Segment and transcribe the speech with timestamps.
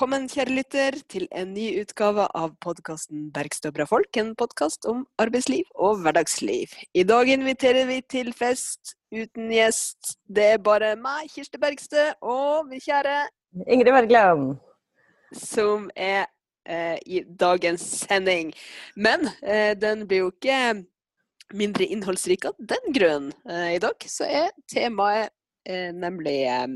[0.00, 4.16] Velkommen, kjære lytter, til en ny utgave av podkasten 'Bergstø folk'.
[4.16, 6.72] En podkast om arbeidsliv og hverdagsliv.
[6.94, 10.16] I dag inviterer vi til fest uten gjest.
[10.24, 13.28] Det er bare meg, Kirsti Bergstø, og min kjære
[13.68, 14.56] Ingrid Wergeland.
[15.36, 16.24] Som er
[16.64, 18.54] eh, i dagens sending.
[18.96, 20.80] Men eh, den blir jo ikke
[21.52, 23.32] mindre innholdsrik av den grunn.
[23.44, 25.28] Eh, I dag så er temaet
[25.68, 26.66] nemlig eh,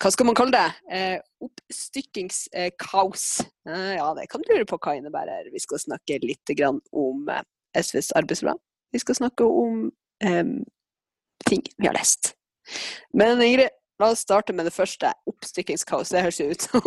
[0.00, 0.96] Hva skal man kalle det?
[0.96, 3.24] Eh, oppstykkingskaos.
[3.66, 5.50] ja, det kan du lure på hva innebærer.
[5.52, 6.54] Vi skal snakke litt
[6.92, 7.28] om
[7.76, 8.60] SVs arbeidsplan.
[8.92, 9.90] Vi skal snakke om
[11.46, 12.34] ting vi har lest.
[13.12, 13.70] Men Ingrid,
[14.00, 15.12] la oss starte med det første.
[15.28, 16.12] Oppstykkingskaos.
[16.12, 16.84] Det høres jo ut som,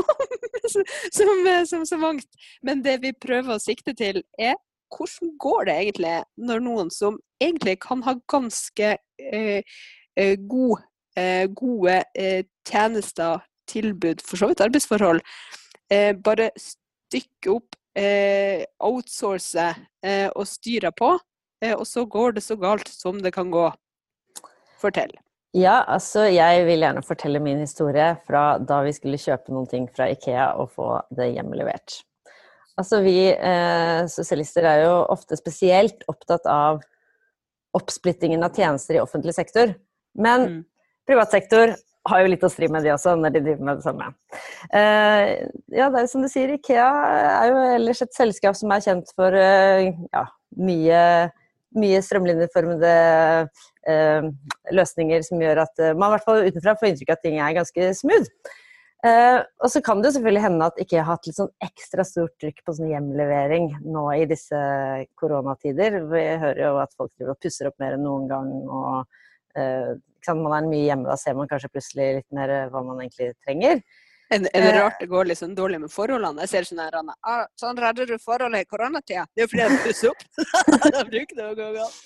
[1.70, 2.30] som, så mangt.
[2.62, 4.58] Men det vi prøver å sikte til, er
[4.94, 9.62] hvordan går det egentlig når noen som egentlig kan ha ganske eh,
[10.38, 10.90] god eh,
[11.54, 15.22] gode eh, tjenester, tilbud, for så vidt arbeidsforhold,
[15.92, 19.68] eh, bare stykke opp, eh, outsource
[20.04, 21.14] eh, og styre på,
[21.64, 23.68] eh, og så går det så galt som det kan gå.
[24.82, 25.14] Fortell.
[25.54, 29.86] Ja, altså jeg vil gjerne fortelle min historie fra da vi skulle kjøpe noen ting
[29.94, 32.02] fra Ikea og få det hjemlevert.
[32.82, 36.82] Altså vi eh, sosialister er jo ofte spesielt opptatt av
[37.78, 39.76] oppsplittingen av tjenester i offentlig sektor.
[40.18, 40.62] Men mm
[41.08, 41.76] privat sektor
[42.10, 44.10] har jo litt å stri med de også, når de driver med det samme.
[44.74, 45.28] Uh,
[45.72, 46.90] ja, det er som du sier, Ikea
[47.30, 50.26] er jo ellers et selskap som er kjent for uh, ja,
[50.60, 51.06] mye,
[51.80, 52.98] mye strømlinjeformede
[53.48, 54.28] uh,
[54.76, 57.58] løsninger som gjør at man i hvert fall utenfra får inntrykk av at ting er
[57.62, 58.30] ganske smooth.
[59.04, 62.38] og så kan det jo selvfølgelig hende at Ikea har hatt litt sånn ekstra stort
[62.40, 64.60] trykk på sånn hjemlevering nå i disse
[65.20, 65.98] koronatider.
[66.08, 68.54] Vi hører jo at folk driver og pusser opp mer enn noen gang.
[68.64, 70.00] og
[70.32, 73.34] man er mye hjemme, da ser man kanskje plutselig litt mer eh, hva man egentlig
[73.46, 73.82] trenger.
[74.32, 76.46] Er, er det eh, rart det går litt sånn dårlig med forholdene?
[76.46, 79.26] Jeg ser sånn her ah, Sånn redder du forholdet i koronatida.
[79.36, 80.24] Det er jo fordi jeg pusser opp.
[80.96, 82.00] da bruker det å gå galt.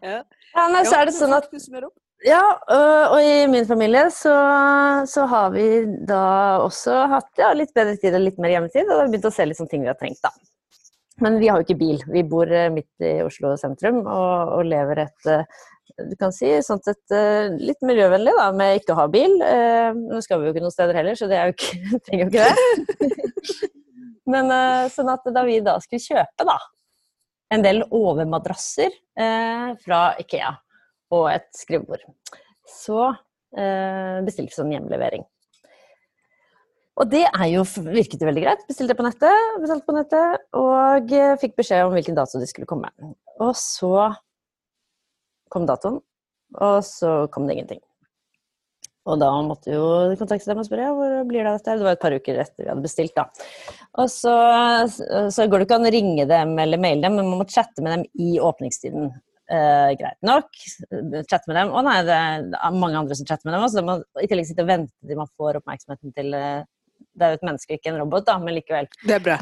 [0.00, 0.22] Ja.
[0.22, 1.50] ja, nei, så er det sånn at
[2.22, 2.38] ja,
[3.10, 4.30] og i min familie så,
[5.10, 5.64] så, har vi
[6.06, 6.22] da
[6.62, 9.26] også hatt ja, litt bedre tid og litt mer hjemmetid, og da har vi begynt
[9.26, 10.30] å se litt sånne ting vi har trengt, da.
[11.22, 11.98] Men vi har jo ikke bil.
[12.14, 15.28] Vi bor eh, midt i Oslo sentrum og, og lever et
[15.98, 19.34] du kan si, sånn sett eh, litt miljøvennlig da, med ikke å ha bil.
[19.44, 21.72] Eh, nå skal vi jo ikke noen steder heller, så det er jo ikke,
[22.06, 23.70] trenger jo ikke det.
[24.32, 26.56] Men eh, sånn at da vi da skulle kjøpe da,
[27.52, 30.54] en del overmadrasser fra Ikea
[31.12, 32.00] og et skrivebord,
[32.64, 33.10] så
[33.52, 35.26] bestilte vi sånn hjemlevering.
[36.96, 38.64] Og det er jo, virket jo veldig greit.
[38.70, 41.12] Bestilte på nettet, bestilte på nettet, og
[41.44, 42.88] fikk beskjed om hvilken dato de skulle komme.
[43.44, 44.08] Og så
[45.52, 46.00] kom datoen,
[46.58, 47.82] og så kom det ingenting.
[49.02, 49.86] Og da måtte jo
[50.18, 51.74] kontakte dem og spørre ja, hvor blir det av dette.
[51.80, 53.24] Det var et par uker etter vi hadde bestilt, da.
[53.98, 54.34] Og så,
[55.34, 57.82] så går det ikke an å ringe dem eller maile dem, men man må chatte
[57.82, 59.10] med dem i åpningstiden.
[59.52, 60.54] Eh, greit nok.
[61.26, 61.72] Chatte med dem.
[61.74, 63.66] Å nei, det er mange andre som chatter med dem.
[63.72, 66.62] Så man i tillegg sitte og vente til man får oppmerksomheten til eh,
[67.12, 68.86] Det er jo et menneske, ikke en robot, da, men likevel.
[69.02, 69.40] Det er bra.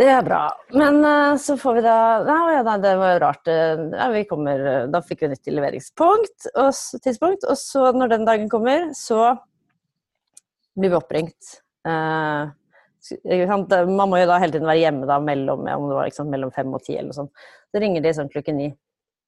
[0.00, 0.44] Det er bra.
[0.72, 3.50] Men uh, så får vi da Nei, ja, det var jo rart.
[3.52, 6.70] Eh, ja, kommer, eh, da fikk vi nytt leveringspunkt og,
[7.04, 7.44] tidspunkt.
[7.44, 9.34] Og så, når den dagen kommer, så
[10.78, 11.58] blir vi oppringt.
[11.84, 12.48] Uh,
[13.88, 16.82] man må jo da hele tiden være hjemme da mellom, var liksom, mellom fem og
[16.84, 17.44] ti eller noe sånt.
[17.68, 18.70] Så ringer de sånn klokken ni.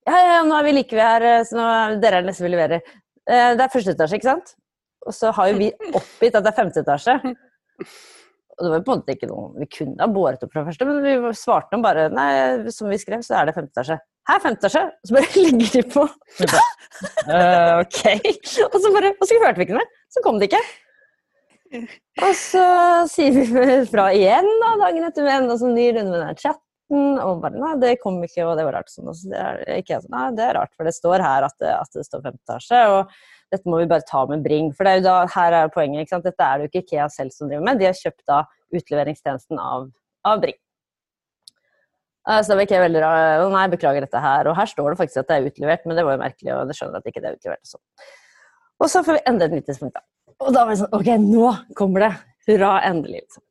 [0.08, 1.68] Ja, ja, nå er vi like ved her, så nå,
[2.02, 2.96] dere er nesten vi leverer.
[3.28, 4.56] Uh, det er første etasje, ikke sant?
[5.04, 7.18] Og så har jo vi oppgitt at det er femte etasje.
[8.62, 10.86] Og det var på en måte ikke noe Vi kunne ha båret opp fra første,
[10.86, 12.28] men vi svarte dem bare Nei,
[12.74, 13.98] som vi skrev, så er det femte etasje.
[14.30, 14.84] Her, femte etasje!
[14.86, 16.06] Og så bare legger de på.
[17.26, 18.00] uh, ok.
[18.68, 19.90] Og så bare Og så hørte vi ikke mer.
[20.12, 20.62] Så kom det ikke.
[22.22, 22.64] Og så
[23.08, 27.04] sier vi fra igjen da, dagen etter med enda sånn ny runde med den chatten.
[27.24, 28.92] Og bare nei, det kom ikke, og det var rart.
[28.92, 29.08] Sånn.
[29.08, 31.72] Og Så det er, ikke, nei, det er rart, for det står her at det,
[31.72, 32.82] at det står femte etasje.
[32.92, 33.16] Og
[33.52, 34.72] dette må vi bare ta med Bring.
[34.74, 36.04] For det er jo da, her er poenget.
[36.04, 36.26] ikke sant?
[36.26, 39.60] Dette er det jo ikke Ikea selv som driver med, de har kjøpt da utleveringstjenesten
[39.60, 39.88] av,
[40.28, 40.58] av Bring.
[42.28, 43.44] Eh, så da var Ikea veldig rar.
[43.52, 44.50] Nei, beklager dette her.
[44.50, 46.66] Og her står det faktisk at det er utlevert, men det var jo merkelig, og
[46.70, 47.62] det skjønner at ikke det er utlevert.
[47.62, 48.10] Og, sånn.
[48.80, 50.06] og så får vi endre et lite punkt, da.
[50.42, 52.12] Og da var det sånn Ok, nå kommer det!
[52.48, 53.22] Hurra, endelig.
[53.22, 53.44] liksom.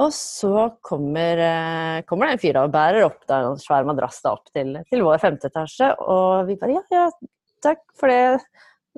[0.00, 4.22] Og så kommer, eh, kommer, det en fyr og bærer opp da, en svær madrass
[4.24, 5.90] da, opp til, til vår femte etasje.
[6.00, 7.04] Og vi bare ja, ja,
[7.60, 8.40] takk for det.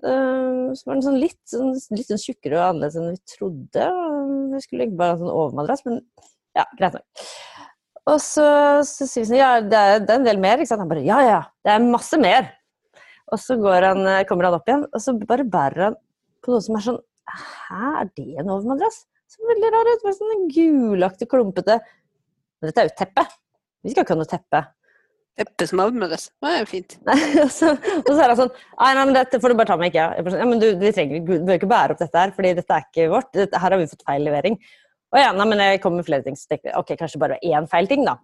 [0.00, 3.88] Uh, så var den sånn litt, sånn, litt sånn tjukkere og annerledes enn vi trodde.
[4.54, 6.00] Vi skulle ikke bare en sånn overmadrass, men
[6.56, 7.26] ja, greit nok.
[8.10, 8.46] Og så,
[8.88, 10.58] så sier vi sånn Ja, det er, det er, en del mer.
[10.58, 10.82] Ikke sant?
[10.82, 12.48] Han bare Ja, ja, det er masse mer.
[13.32, 15.98] Og så han, kommer han opp igjen, og så bare bærer han
[16.42, 17.00] på noe som er sånn
[17.32, 19.04] Hæ, er det en overmadrass?
[19.30, 20.02] Så veldig rar ut.
[20.04, 21.78] Bare sånn gulaktig, klumpete.
[22.60, 23.24] Men dette er jo teppe.
[23.82, 24.60] Vi skal ikke ha noe teppe.
[25.40, 26.26] Teppe som avmøres.
[26.44, 26.98] Det er fint.
[27.08, 29.92] Nei, og, så, er han sånn Nei, nei, men dette får du bare ta med
[29.92, 30.10] IKEA.
[30.18, 32.52] Jeg sånn, ja, men du, vi trenger, du bør ikke bære opp dette her, fordi
[32.58, 33.30] dette er ikke vårt.
[33.38, 34.58] Dette, her har vi fått feil levering.
[35.12, 36.36] Og ja, nei, men jeg kommer med flere ting.
[36.36, 38.18] Så tenkte jeg, ok, kanskje bare én feil ting, da.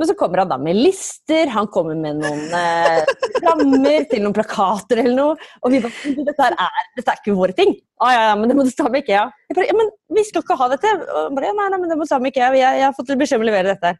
[0.00, 3.10] Men så kommer han da med lister, han kommer med noen eh,
[3.44, 5.50] rammer til noen plakater eller noe.
[5.60, 7.74] Og vi bare dette, her er, dette er ikke våre ting.
[8.00, 9.26] Ah, ja, ja, men det må du ta med IKEA.
[9.50, 10.94] Jeg bare, ja, men vi skal ikke ha dette.
[11.04, 12.48] Og bare, ja, nei, nei, men det må du ta med IKEA.
[12.56, 13.92] Jeg, jeg har fått beskjed om å levere dette.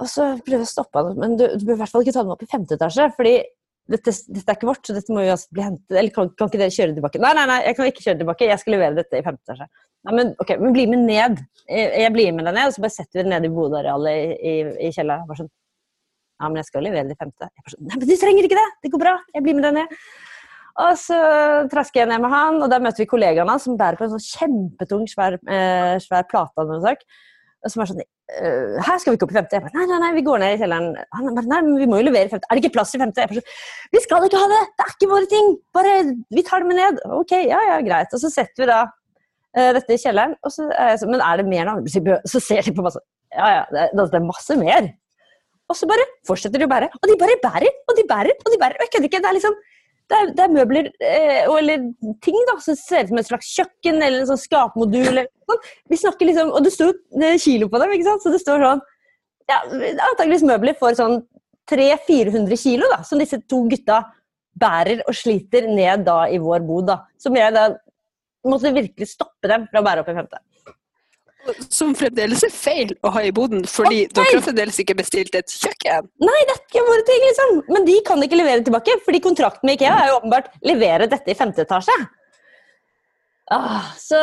[0.00, 2.14] Og så prøver jeg å stoppe han, men du, du bør i hvert fall ikke
[2.16, 3.10] ta dem opp i femte etasje.
[3.16, 3.34] fordi
[3.90, 5.94] dette, dette er ikke vårt, så dette må jo altså bli hentet.
[5.96, 7.20] Eller kan, kan ikke dere kjøre tilbake?
[7.22, 8.48] Nei, nei, nei, jeg kan ikke kjøre tilbake.
[8.48, 9.68] Jeg skal levere dette i femte etasje.
[10.06, 11.40] Nei, men ok, men bli med ned.
[11.66, 14.20] Jeg, jeg blir med deg ned, og så bare setter vi det ned i bodearealet
[14.22, 14.54] i, i,
[14.88, 15.40] i kjelleren.
[15.42, 15.50] Sånn,
[16.40, 17.50] ja, men jeg skal levere det i femte.
[17.50, 18.68] Jeg bare sånn, nei, men du trenger ikke det!
[18.80, 19.16] Det går bra.
[19.34, 19.96] Jeg blir med deg ned.
[20.80, 21.18] Og så
[21.72, 24.14] trasker jeg ned med han, og der møter vi kollegaen hans som bærer på en
[24.14, 27.02] sånn kjempetung, svær, eh, svær plate av noe slag.
[27.68, 29.58] Som er sånn uh, Her skal vi ikke opp i femte.
[29.58, 30.94] Jeg bare, nei, nei, nei, vi går ned i kjelleren.
[31.18, 32.48] Han bare, nei, men vi må jo levere i femte.
[32.48, 33.20] Er det ikke plass i femte?
[33.20, 34.60] Jeg bare, sånn, vi skal ikke ha det!
[34.78, 35.50] Det er ikke våre ting!
[35.76, 35.92] Bare,
[36.38, 37.02] vi tar det med ned.
[37.18, 38.16] Ok, ja, ja, greit.
[38.16, 40.32] Og så setter vi da uh, dette i kjelleren.
[40.46, 41.76] Og så uh, men er det mer nå?
[42.32, 43.04] Så ser de på meg sånn,
[43.36, 44.88] ja, ja, det, er- det er masse mer.
[45.70, 46.88] Og så bare fortsetter de å bære.
[46.96, 48.80] Og de bare bærer, og de bærer, og de bærer.
[48.80, 49.20] Og jeg kødder ikke.
[49.22, 49.60] Det er liksom
[50.10, 51.84] det er, det er møbler eh, eller
[52.24, 55.06] ting da, som ser ut som et slags kjøkken eller en sånn skapmodul.
[55.12, 55.28] Eller.
[55.90, 56.96] Vi snakker liksom, Og det står
[57.42, 58.24] kilo på dem, ikke sant?
[58.24, 58.82] så det står sånn
[59.50, 61.20] ja, Antakeligvis møbler for sånn
[61.70, 64.02] 300-400 kilo, da, som disse to gutta
[64.60, 66.90] bærer og sliter ned da i vår bod.
[67.22, 67.68] Som jeg da
[68.46, 70.40] måtte virkelig stoppe dem fra å bære opp i femte.
[71.72, 75.52] Som fremdeles er feil å ha i boden, fordi dere har fremdeles ikke bestilt et
[75.52, 76.08] kjøkken.
[76.22, 77.58] Nei, det er ikke våre ting, liksom!
[77.72, 81.32] Men de kan ikke levere tilbake, fordi kontrakten med IKEA er jo åpenbart levere dette
[81.32, 81.96] i femte etasje.
[83.50, 84.18] Ah, så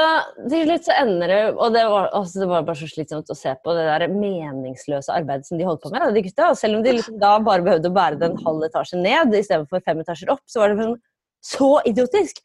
[0.48, 3.36] til slutt så ender det Og det var, altså, det var bare så slitsomt å
[3.36, 6.54] se på det der meningsløse arbeidet som de holdt på med, de gutta.
[6.54, 9.36] Og selv om de liksom da bare behøvde å bære det en halv etasje ned
[9.36, 10.96] istedenfor fem etasjer opp, så var det sånn,
[11.44, 12.40] så idiotisk.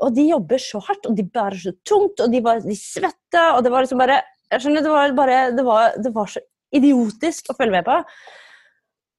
[0.00, 3.52] Og de jobber så hardt, og de bærer så tungt, og de, var, de svetta,
[3.56, 4.22] og det var liksom bare
[4.52, 6.40] Jeg skjønner, det var bare Det var, det var så
[6.72, 7.98] idiotisk å følge med på.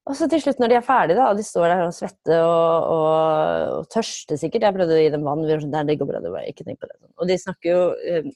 [0.09, 2.41] Og så til slutt, når de er ferdige, da, og de står der og svetter
[2.43, 5.45] og, og, og tørster sikkert Jeg prøvde å gi dem vann.
[5.45, 6.97] Vi var sånn, «Nei, det går bra, det var ikke tenk på det.
[7.21, 8.27] Og de snakker jo eh,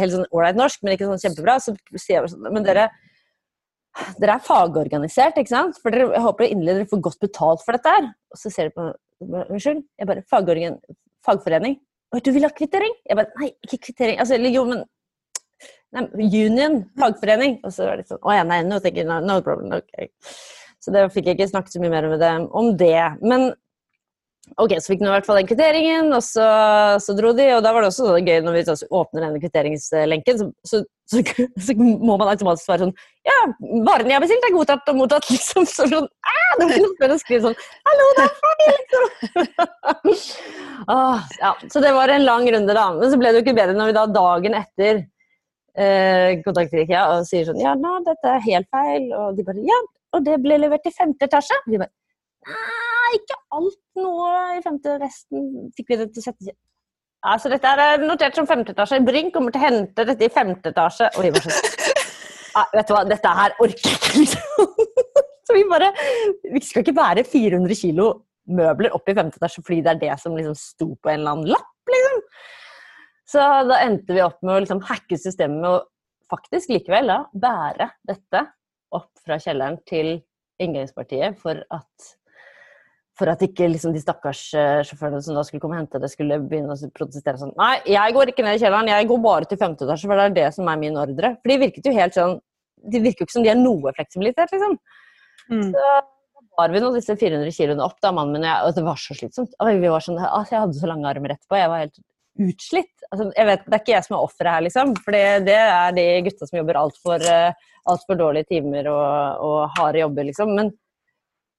[0.00, 1.58] helt sånn ålreit norsk, men ikke sånn kjempebra.
[1.62, 2.88] Så sier jeg bare sånn Men dere,
[4.18, 5.78] dere er fagorganisert, ikke sant?
[5.84, 8.10] For dere, jeg håper inderlig dere får godt betalt for dette her.
[8.32, 8.90] Og så ser de på
[9.22, 9.86] Unnskyld?
[10.00, 10.80] Jeg bare Fagorgan...
[11.26, 11.78] Fagforening?
[12.22, 12.92] Du vil ha kvittering?
[13.08, 14.18] Jeg bare Nei, ikke kvittering.
[14.20, 14.82] Altså, jo, men
[15.94, 16.06] nei,
[16.42, 16.82] Union.
[17.00, 17.60] Fagforening.
[17.64, 18.80] Og så var det sånn Å ja, nei, no,
[19.24, 19.72] no, problem.
[19.78, 20.10] ok.
[20.82, 22.98] Så det fikk jeg ikke snakket så mye mer med dem om det.
[23.22, 23.52] Men
[24.56, 26.46] ok, så fikk de i hvert fall den kvitteringen, og så,
[27.02, 27.46] så dro de.
[27.56, 31.22] Og da var det også gøy når vi åpner denne kvitteringslenken, så, så,
[31.66, 32.94] så, må man automatisk svare sånn
[33.28, 33.38] Ja,
[33.86, 35.68] varene jeg har bestilt, er godtatt og mottatt, liksom.
[35.68, 37.58] Så sånn, ah, det var ikke noe å skrive sånn
[37.88, 39.48] Hallo, det er feil,
[40.96, 42.90] ah, ja, så det var en lang runde, da.
[42.98, 45.02] Men så ble det jo ikke bedre når vi da dagen etter
[45.78, 49.10] eh, kontakter IKEA og sier sånn Ja, nå, dette er helt feil.
[49.16, 49.82] Og de bare Ja,
[50.12, 51.56] og det ble levert i femte etasje.
[51.66, 51.92] Vi bare
[52.48, 54.98] Nei, ikke alt noe i femte.
[55.02, 56.54] Resten fikk vi det til å sette
[57.22, 58.98] Altså, dette er notert som femte etasje.
[59.06, 61.06] Brink kommer til å hente dette i femte etasje.
[61.14, 61.52] Og vi bare
[62.58, 64.72] «Ah, Vet du hva, dette her orker jeg ikke, liksom.
[65.46, 65.88] Så vi bare
[66.52, 68.08] Vi skal ikke bære 400 kilo
[68.50, 71.36] møbler opp i femte etasje fordi det er det som liksom sto på en eller
[71.36, 72.18] annen lapp, liksom.
[73.32, 75.86] Så da endte vi opp med å liksom hacke systemet og
[76.32, 78.42] faktisk likevel da bære dette
[78.98, 80.16] opp fra kjelleren til
[80.60, 82.10] inngangspartiet for at
[83.22, 86.10] for at ikke liksom, de stakkars eh, sjåførene som da skulle komme og hente det,
[86.10, 89.48] skulle begynne å protestere sånn Nei, jeg går ikke ned i kjelleren, jeg går bare
[89.48, 91.36] til femte etasje, for det er det som er min ordre.
[91.38, 92.34] For de virket jo helt sånn
[92.92, 94.74] De virker jo ikke som de har noe fleksibilitet, liksom.
[95.52, 95.68] Mm.
[95.70, 95.92] Så
[96.58, 98.98] bar vi nå disse 400 kiloene opp, da, mannen min og jeg, og det var
[98.98, 99.54] så slitsomt.
[99.62, 102.02] Vi var sånn, altså, jeg hadde så lange armer etterpå, jeg var helt
[102.42, 102.94] utslitt.
[103.12, 104.94] Altså, jeg vet, Det er ikke jeg som er offeret her, liksom.
[105.04, 105.14] For
[105.46, 107.28] det, er de gutta som jobber altfor
[107.92, 110.52] alt for dårlige timer og, og harde jobber, liksom.
[110.58, 110.74] Men,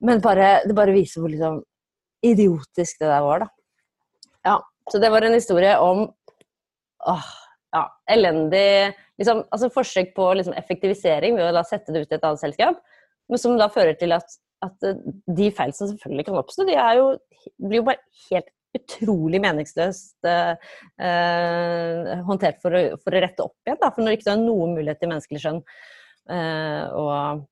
[0.04, 1.62] men bare, det bare viser hvor liksom
[2.24, 3.50] idiotisk det der var, da.
[4.44, 4.58] Ja,
[4.92, 6.06] så det var en historie om
[7.08, 7.30] åh,
[7.74, 12.18] ja, elendig liksom, altså Forsøk på liksom, effektivisering ved å da sette det ut i
[12.18, 12.82] et annet selskap,
[13.32, 15.00] men som da fører til at, at eh,
[15.40, 17.08] de feil som selvfølgelig kan oppstå, de jo,
[17.64, 20.54] blir jo bare helt utrolig meningsløst eh,
[21.06, 23.80] eh, håndtert for å, for å rette opp igjen.
[23.82, 23.92] Da.
[23.94, 25.60] For når det ikke er noen mulighet til menneskelig skjønn
[26.34, 27.44] eh, og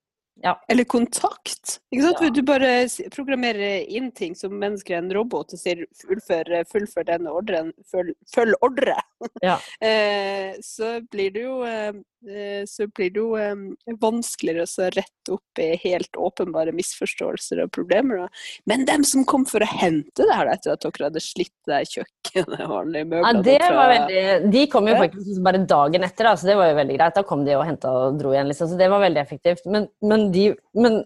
[0.42, 0.56] Ja.
[0.72, 1.80] Eller kontakt.
[1.92, 2.22] Ikke sant?
[2.24, 2.30] Ja.
[2.34, 2.70] Du bare
[3.14, 8.16] programmerer inn ting som mennesker er en robot og sier fullfør, fullfør denne ordren, følg,
[8.34, 8.98] følg ordre.
[9.46, 9.60] Ja.
[9.86, 11.92] eh, så blir det jo, eh,
[12.26, 13.36] eh, så blir det jo
[14.02, 18.24] vanskeligere å rette opp i helt åpenbare misforståelser og problemer.
[18.66, 21.84] Men dem som kom for å hente det her etter at dere hadde slitt det
[21.92, 26.08] kjøkkenet og alle Ja, møblene det fra- var veldig, de kom jo faktisk bare dagen
[26.10, 27.16] etter, da, så det var jo veldig greit.
[27.22, 28.74] Da kom de og henta og dro igjen, liksom.
[28.74, 29.66] Så det var veldig effektivt.
[29.70, 30.46] Men, men, de,
[30.78, 31.02] men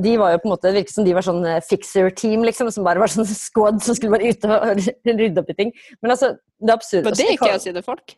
[0.00, 2.70] de var jo på en måte, det virket som de var sånn eh, fixer-team, liksom,
[2.74, 4.82] som bare var sånn squad som skulle bare ut og
[5.22, 5.72] rydde opp i ting.
[6.00, 7.06] Men altså, det er absurd.
[7.06, 8.16] Var det Altså, ikke sine folk?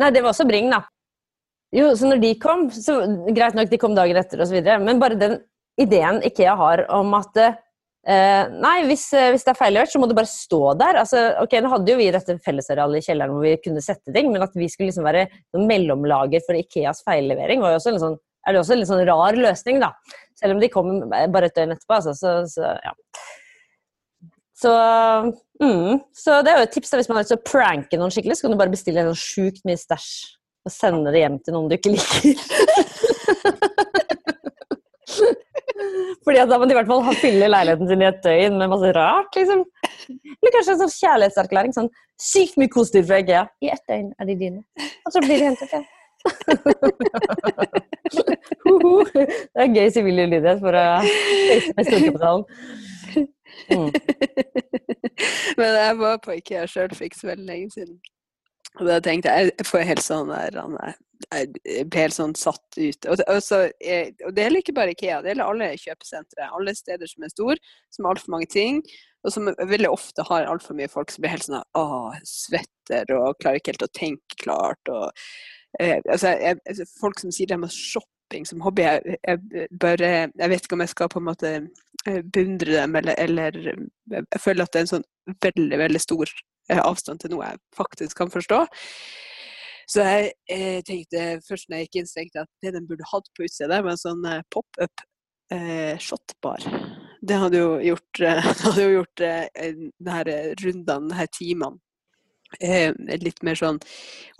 [0.00, 0.84] Nei, det var også Bring, da.
[1.72, 3.00] Jo, så når de kom, så
[3.32, 5.38] greit nok, de kom dagen etter videre, men bare den
[5.80, 10.08] ideen Ikea har om at eh, Nei, hvis, eh, hvis det er feilgjort, så må
[10.10, 10.98] det bare stå der.
[11.00, 14.28] Altså, ok, Nå hadde jo vi dette fellesarealet i kjelleren hvor vi kunne sette ting,
[14.34, 18.20] men at vi skulle liksom være mellomlager for Ikeas feillevering, var jo også en sånn,
[18.42, 19.92] er det også en litt sånn rar løsning, da.
[20.38, 21.98] Selv om de kom bare et døgn etterpå.
[22.00, 22.92] Altså, så, så ja.
[24.62, 24.72] Så,
[25.62, 27.98] mm, så det er jo et tips da, hvis man har lyst til å pranke
[27.98, 30.12] noen skikkelig, så kan du bare bestille en sånn sjukt mye stæsj
[30.62, 32.36] og sende det hjem til noen du ikke liker.
[36.22, 38.70] Fordi at da må de i hvert fall fylle leiligheten sin i et døgn med
[38.70, 39.64] masse rart, liksom.
[40.06, 41.74] Eller kanskje en sånn kjærlighetserklæring.
[41.74, 41.90] Sånn
[42.22, 43.42] sykt mye kosedyr fra IKEA.
[43.64, 44.62] I ett døgn er de dine.
[45.02, 45.86] Og så blir de hentet hjem.
[49.12, 52.44] Det er gøy sivil ulydighet for å face med storkapitalen.
[53.72, 53.90] Mm.
[55.58, 57.96] Men jeg var på IKEA sjøl for ikke så veldig lenge siden.
[58.80, 61.00] Og da tenkte jeg jeg får helt sånn der er-
[61.30, 63.06] Jeg blir helt sånn satt ut.
[63.06, 66.48] Og, så, eh, og det gjelder ikke bare IKEA, det gjelder alle kjøpesentre.
[66.50, 67.56] Alle steder som er store,
[67.90, 68.82] som har altfor mange ting.
[69.22, 73.38] Og som veldig ofte har altfor mye folk som blir helt sånn Åh, svetter og
[73.38, 74.90] klarer ikke helt å tenke klart.
[74.90, 75.12] Og,
[75.80, 80.12] eh, altså, jeg, altså, folk som sier de har shopping som hobby, jeg, jeg, bare,
[80.38, 81.52] jeg vet ikke om jeg skal på en måte
[82.06, 83.84] eh, beundre dem, eller, eller eh,
[84.22, 85.08] jeg føler at det er en sånn
[85.44, 88.64] veldig, veldig stor eh, avstand til noe jeg faktisk kan forstå.
[89.92, 92.86] Så jeg eh, tenkte først når jeg gikk inn, så tenkte jeg at det den
[92.88, 95.06] burde hatt på utsida, var en sånn eh, pop-up
[95.52, 96.64] eh, shotbar.
[97.22, 101.80] Det hadde jo gjort, eh, hadde jo gjort de her eh, rundene, de her timene,
[103.22, 103.78] litt mer sånn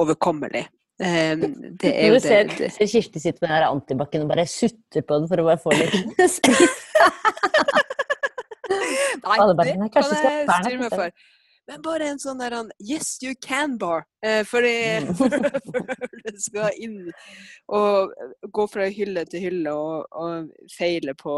[0.03, 0.67] overkommelig.
[1.01, 1.37] Eh,
[1.81, 2.73] det er jo du ser, det, det.
[2.77, 5.73] ser Kirsti sitte med den antibac-en og bare sutter på den for å bare få
[5.75, 6.71] litt sprit.
[9.23, 11.11] Nei, det kan jeg styre meg for.
[11.71, 14.05] Men bare en sånn der Yes, you can bar.
[14.23, 14.73] for fordi
[15.03, 15.15] Mm.
[15.19, 17.13] før du skal inn
[17.69, 18.13] og
[18.51, 21.37] gå fra hylle til hylle og, og feile på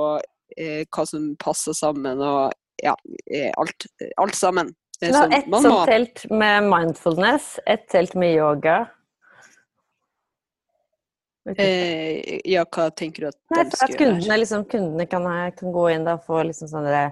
[0.57, 2.95] eh, hva som passer sammen og ja,
[3.31, 3.87] eh, alt,
[4.19, 4.73] alt sammen.
[5.01, 8.87] Det er sånn- ett sånt telt med mindfulness, ett telt med yoga.
[11.59, 14.15] Eh, Ja, hva tenker du at Nei, de for at skal gjøre?
[14.17, 15.27] kundene, liksom, kundene kan,
[15.59, 17.03] kan gå inn og få liksom sånne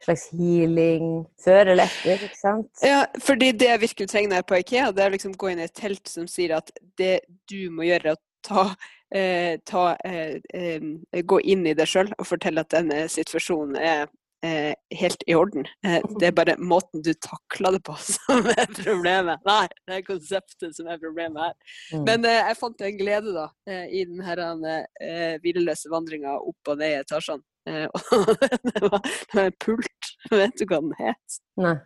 [0.00, 2.70] slags healing før eller etter, ikke sant?
[2.86, 5.50] Ja, fordi det jeg virkelig trenger når jeg er på IKEA, det er liksom gå
[5.52, 8.64] inn i et telt som sier at det du må gjøre, er å ta,
[9.12, 10.80] eh, ta eh, eh,
[11.26, 14.06] Gå inn i deg sjøl og fortelle at denne situasjonen er
[14.46, 15.66] eh, helt i orden.
[15.86, 19.38] Eh, det er bare måten du takler det på som er problemet.
[19.46, 21.54] Nei, det er konseptet som er problemet her.
[21.92, 22.04] Mm.
[22.08, 26.72] Men eh, jeg fant en glede da, eh, i den her eh, hvileløse vandringa opp
[26.72, 27.44] og ned i etasjene.
[27.68, 28.00] Eh, og
[28.40, 30.02] det var, det var en pult.
[30.32, 31.26] Vet du hva den het?
[31.60, 31.76] Nei.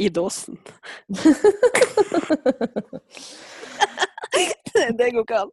[0.00, 0.56] I dåsen.
[4.96, 5.50] det går ikke an.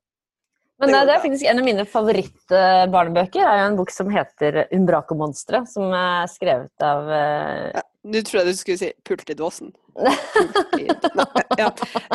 [0.79, 3.41] Men Det eh, det er faktisk en av mine favorittbarnebøker.
[3.41, 8.39] er jo en bok som heter 'Umbraco-monsteret', som er skrevet av eh, Ja, Nå tror
[8.43, 9.73] jeg du skulle si 'pult i dåsen'.
[10.77, 11.71] Pult ja,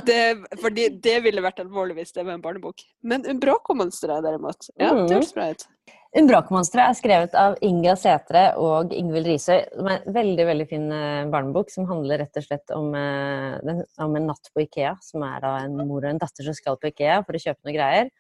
[0.07, 0.19] det,
[0.62, 2.85] fordi det ville vært alvorlig hvis det var en barnebok.
[3.02, 5.09] Men Umbraco-monsteret derimot, ja, Mhm.
[5.09, 5.66] det høres bra ut.
[6.14, 9.64] 'Umbraco Monstre' er skrevet av Inga Sætre og Ingvild Risøy.
[9.75, 13.83] Som er en veldig veldig fin eh, barnebok som handler rett og slett om, eh,
[13.99, 14.99] om en natt på Ikea.
[15.00, 17.64] Som er da en mor og en datter som skal på Ikea for å kjøpe
[17.64, 18.11] noen greier.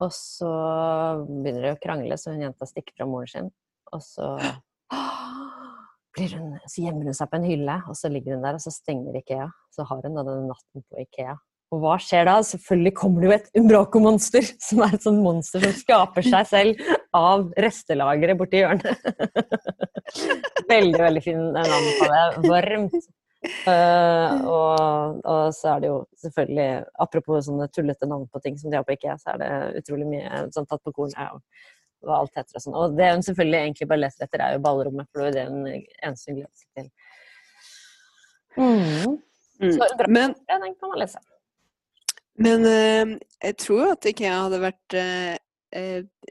[0.00, 0.50] Og så
[1.28, 3.50] begynner de å krangle, så hun jenta stikker fra moren sin.
[3.92, 4.32] Og så
[6.16, 8.64] blir hun, så gjemmer hun seg på en hylle, og så ligger hun der, og
[8.64, 9.50] så stenger Ikea.
[9.74, 11.36] Så har hun da denne natten på Ikea.
[11.70, 12.40] Og hva skjer da?
[12.42, 16.90] Selvfølgelig kommer det jo et Umbraco-monster, som er et sånt monster som skaper seg selv
[17.16, 19.10] av restelageret borti hjørnet.
[20.72, 22.24] veldig, veldig fin navn på det.
[22.48, 23.00] Varmt.
[23.40, 26.68] Eh, og, og så er det jo selvfølgelig,
[27.00, 30.08] apropos sånne tullete navn på ting som de har på IKEA, så er det utrolig
[30.10, 31.14] mye sånn tatt på korn.
[31.16, 31.30] Ja,
[32.04, 32.76] hva alt heter og sånn.
[32.76, 35.36] Og det hun selvfølgelig egentlig bare leter etter, er jo ballrommet, for det er jo
[35.36, 36.88] det hun eneste hun gleder seg til.
[38.60, 39.18] Mm.
[39.60, 39.74] Mm.
[39.76, 40.08] Så bra.
[40.08, 41.20] Men, den kan man lese.
[42.40, 45.36] men uh, jeg tror jo at IKEA hadde vært eh,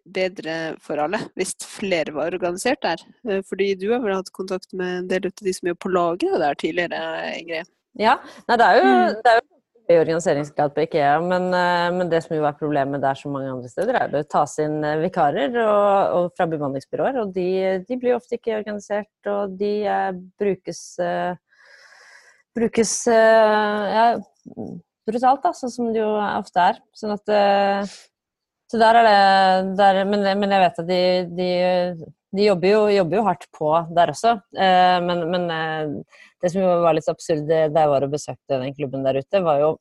[0.05, 3.03] bedre for alle hvis flere var organisert der.
[3.27, 5.91] Eh, fordi du har vel hatt kontakt med en del av de som er på
[5.93, 7.00] laget der tidligere,
[7.38, 7.72] Ingrid?
[8.00, 9.22] Ja, Nei, det er jo, mm.
[9.24, 9.48] det er jo
[9.89, 13.72] i organiseringsgrad på Ikea, men, men, det som jo er problemet der som mange andre
[13.72, 17.17] steder, er det å tas inn vikarer og, og fra bemanningsbyråer.
[17.24, 17.48] Og de,
[17.88, 21.34] de, blir ofte ikke organisert, og de eh, brukes eh,
[22.60, 24.05] brukes eh, ja,
[25.10, 26.79] brutalt, da, sånn som det jo ofte er.
[26.98, 27.98] Sånn at eh,
[28.69, 31.01] Så der er det der, men, men, jeg vet at de,
[31.33, 31.51] de,
[32.38, 34.35] de jobber, jo, jobber, jo, hardt på der også.
[34.53, 35.47] Eh, men, men
[36.41, 39.63] det som var litt absurd da jeg var og besøkte den klubben der ute, var
[39.63, 39.71] jo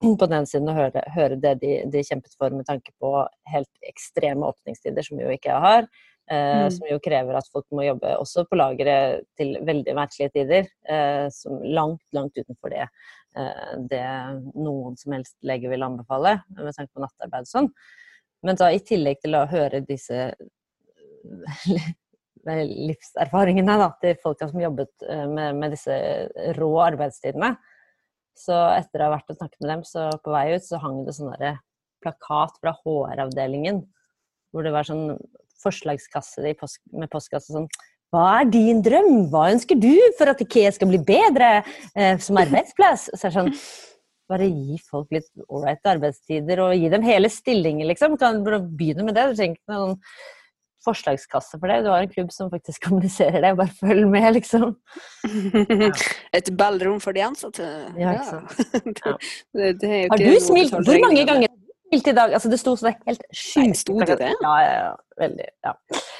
[0.20, 3.12] på den ene siden å høre, høre det de, de, kjempet for med tanke på
[3.52, 5.90] helt ekstreme åpningstider, som jo ikke jeg har.
[6.30, 6.70] Eh, mm.
[6.70, 10.68] Som jo krever at folk må jobbe også på lageret til veldig merkelige tider.
[10.88, 12.86] Eh, som langt, langt utenfor det,
[13.36, 14.04] eh, det
[14.54, 17.72] noen som helst lege vil anbefale, med tanke på nattarbeid og sånn.
[18.46, 20.30] Men da i tillegg til å høre disse
[22.46, 25.94] livserfaringene da, til folka som jobbet eh, med, med, disse
[26.56, 27.52] rå arbeidstidene,
[28.40, 31.02] så etter å ha vært og snakket med dem, så på vei ut så hang
[31.04, 31.34] det sånn
[32.00, 33.82] plakat fra HR-avdelingen
[34.50, 35.18] hvor det var sånn
[35.60, 37.68] forslagskasse post, med postkasse sånn
[38.10, 39.28] Hva er din drøm?
[39.30, 41.60] Hva ønsker du for at Ikea skal bli bedre
[41.94, 43.10] eh, som arbeidsplass?
[43.12, 43.52] Så er det sånn
[44.30, 48.18] bare gi folk litt ålreite arbeidstider og gi dem hele stillinger, liksom.
[48.20, 49.30] Kan begynne med det.
[49.30, 49.96] Du trenger ikke noen
[50.84, 51.82] forslagskasse for det.
[51.84, 53.54] Du har en klubb som faktisk kommuniserer det.
[53.58, 54.74] Bare følg med, liksom.
[55.26, 55.92] Ja.
[56.38, 57.66] Et ballrom for de ansatte.
[58.00, 59.04] Ja, ikke sant.
[59.04, 59.16] Ja.
[59.58, 61.50] det, det har du smilt hvor mange ganger
[61.90, 62.32] Helt i dag.
[62.34, 63.80] Altså, det sto sånn helt sjukt.
[63.80, 64.30] Sto det det?
[64.38, 64.90] Ja, ja, ja.
[65.20, 65.48] Veldig.
[65.66, 65.72] Ja.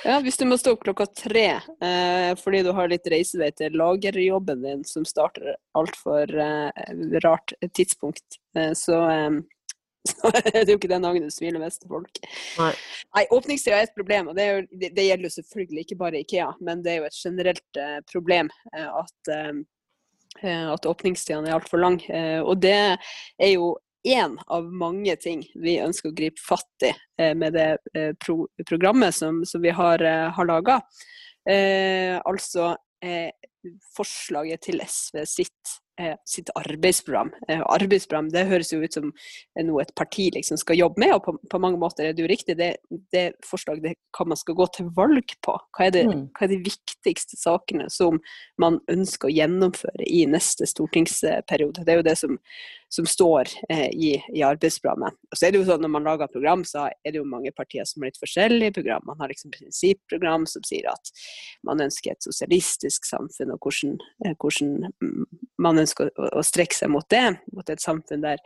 [0.05, 0.17] ja.
[0.25, 4.65] Hvis du må stå opp klokka tre eh, fordi du har litt reisevei til lagerjobben
[4.67, 6.91] din som starter altfor eh,
[7.25, 9.39] rart tidspunkt, eh, så, eh,
[10.11, 12.19] så er det jo ikke den dagen du smiler mest til folk.
[12.59, 12.73] Nei,
[13.17, 16.25] Nei Åpningstida er et problem, og det, jo, det, det, gjelder jo selvfølgelig ikke bare
[16.25, 19.37] Ikea, men det er jo et generelt eh, problem eh, at
[20.41, 21.97] at åpningstidene er altfor lang.
[22.47, 23.73] Og det er jo
[24.07, 28.47] én av mange ting vi ønsker å gripe fatt i eh, med det eh, pro
[28.69, 30.81] programmet som, som, vi har, eh, har laga.
[31.49, 33.31] Eh, altså eh,
[33.97, 35.79] forslaget til SV sitt
[36.25, 37.29] sitt arbeidsprogram.
[37.69, 39.11] Arbeidsprogram det høres jo ut som
[39.67, 42.31] noe et parti liksom skal jobbe med, og på, på mange måter er det jo
[42.31, 42.57] riktig.
[42.57, 42.71] Det,
[43.13, 45.59] det forslaget det hva man skal gå til valg på.
[45.77, 46.23] Hva er, det, mm.
[46.37, 48.21] hva er de viktigste sakene som
[48.61, 51.85] man ønsker å gjennomføre i neste stortingsperiode?
[51.85, 52.41] Det er jo det som,
[52.93, 55.15] som står eh, i, i, arbeidsprogrammet.
[55.31, 57.53] Og så er det jo sånn Når man lager program, så er det jo mange
[57.55, 59.05] partier som har litt forskjellige program.
[59.07, 61.13] Man har liksom prinsipprogram som sier at
[61.67, 63.95] man ønsker et sosialistisk samfunn, og hvordan,
[64.27, 64.75] eh, hvordan
[65.63, 68.43] man ønsker å, å, strekke seg mot det, mot et samfunn der,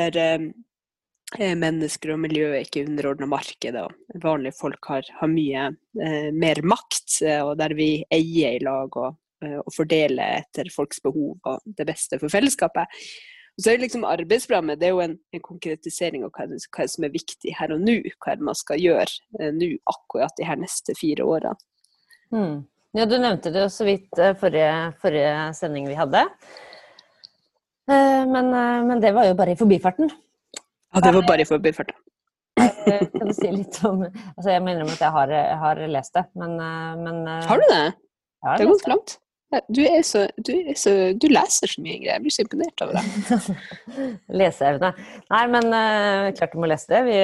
[0.00, 5.70] der eh, mennesker og miljø er ikke underordna markedet, og vanlige folk har, har mye
[6.02, 11.36] eh, mer makt, og der vi eier i lag og, og fordele etter folks behov
[11.48, 12.90] og det beste for fellesskapet.
[13.52, 16.86] Og så er det liksom Arbeidsprogrammet det er jo en, en konkretisering av hva, hva
[16.88, 17.98] som er viktig her og nå.
[18.24, 21.58] Hva man skal gjøre eh, nå akkurat de her neste fire årene.
[22.32, 22.62] Mm.
[22.92, 26.26] Ja, du nevnte det jo så vidt eh, forrige, forrige sending vi hadde.
[27.88, 30.12] Eh, men, eh, men, det var jo bare i forbifarten.
[30.92, 31.96] Ja, det var bare i forbifarten.
[32.82, 36.16] Kan du si litt om altså Jeg må innrømme at jeg har, jeg har lest
[36.18, 36.56] det, men,
[37.00, 37.84] men Har du det?
[38.42, 39.14] Det er ganske langt.
[39.68, 42.16] Du, er så, du, er så, du, leser så mye greier.
[42.16, 43.58] Jeg blir så imponert over deg.
[44.40, 44.92] Leseevne.
[45.28, 47.02] Nei, men uh, klart du må lese det.
[47.08, 47.18] Vi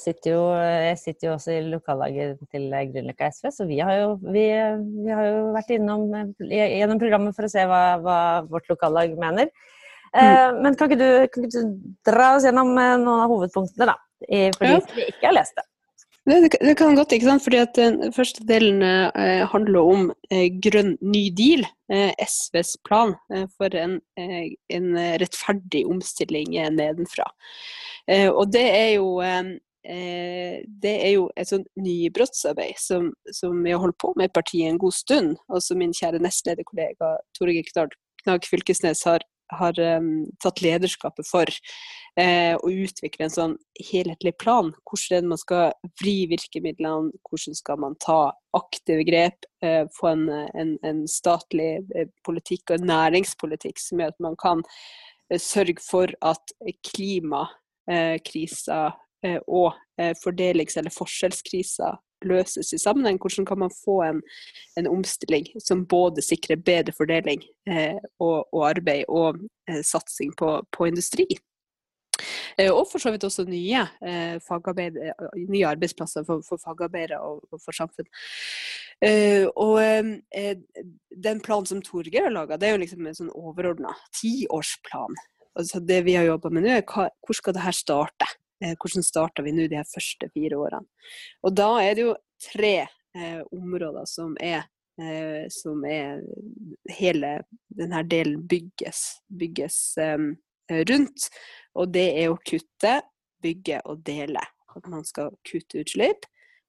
[0.00, 4.16] sitter jo, jeg sitter jo også i lokallaget til Grünerløkka SV, så vi har, jo,
[4.24, 4.46] vi,
[5.04, 6.08] vi har, jo, vært innom
[6.48, 9.52] gjennom programmet for å se hva, hva vårt lokallag mener.
[10.16, 10.64] Uh, mm.
[10.64, 13.98] Men kan ikke, du, kan ikke, du, dra oss gjennom eh, noen av hovedpunktene, da?
[14.56, 15.68] For de som ikke har lest det.
[16.26, 17.42] Det, det, kan godt, ikke sant?
[17.44, 21.62] fordi at Den første delen eh, handler om eh, grønn ny deal,
[21.92, 24.88] eh, SVs plan eh, for en, eh, en,
[25.22, 27.30] rettferdig omstilling eh, nedenfra.
[28.08, 29.20] og det er jo
[30.82, 34.70] det er jo et sånn nybrottsarbeid som, som vi har holdt på med i partiet
[34.70, 37.90] en god stund, og som min kjære nestlederkollega Torgeir
[38.22, 41.46] Knag Fylkesnes har har um, tatt lederskapet for
[42.18, 43.56] eh, å utvikle en sånn
[43.90, 44.72] helhetlig plan.
[44.88, 50.78] Hvordan man skal vri virkemidlene, hvordan skal man ta aktive grep, eh, få en, en,
[50.86, 54.64] en, statlig eh, politikk og næringspolitikk som gjør at man kan
[55.30, 56.56] eh, sørge for at
[56.90, 58.80] klimakrisa
[59.24, 63.18] eh, og eh, fordelings- eller forskjellskrisa løses i sammenheng?
[63.20, 64.22] Hvordan kan man få en,
[64.78, 70.58] en omstilling som både sikrer bedre fordeling eh, og, og, arbeid og eh, satsing på,
[70.72, 71.28] på industri?
[72.56, 73.82] Og for så vidt også nye,
[75.36, 78.08] nye arbeidsplasser for, for fagarbeidere og, og, for samfunn.
[79.60, 79.76] Og
[81.26, 85.20] den planen som Torgeir har laga, det er jo liksom en sånn overordna tiårsplan.
[85.56, 88.28] Altså det vi har jobba med nå, er hvor skal det her starte?
[88.60, 90.86] Hvordan starter vi nå de her første fire årene?
[91.44, 94.64] Og da er det jo tre eh, områder som er
[95.00, 96.22] eh, som er
[96.98, 97.32] hele
[97.76, 100.28] denne delen bygges, bygges eh,
[100.90, 101.28] rundt.
[101.76, 103.00] Og det er å kutte,
[103.44, 104.42] bygge og dele.
[104.76, 106.26] At man skal kutte utslipp.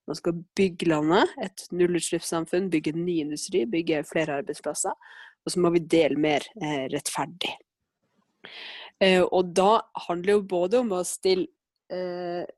[0.07, 4.95] Man skal bygge landet, et nullutslippssamfunn, bygge ny industri, bygge flere arbeidsplasser.
[5.43, 7.51] Og så må vi dele mer eh, rettferdig.
[9.03, 11.56] Eh, og da handler det jo både om å stille eh,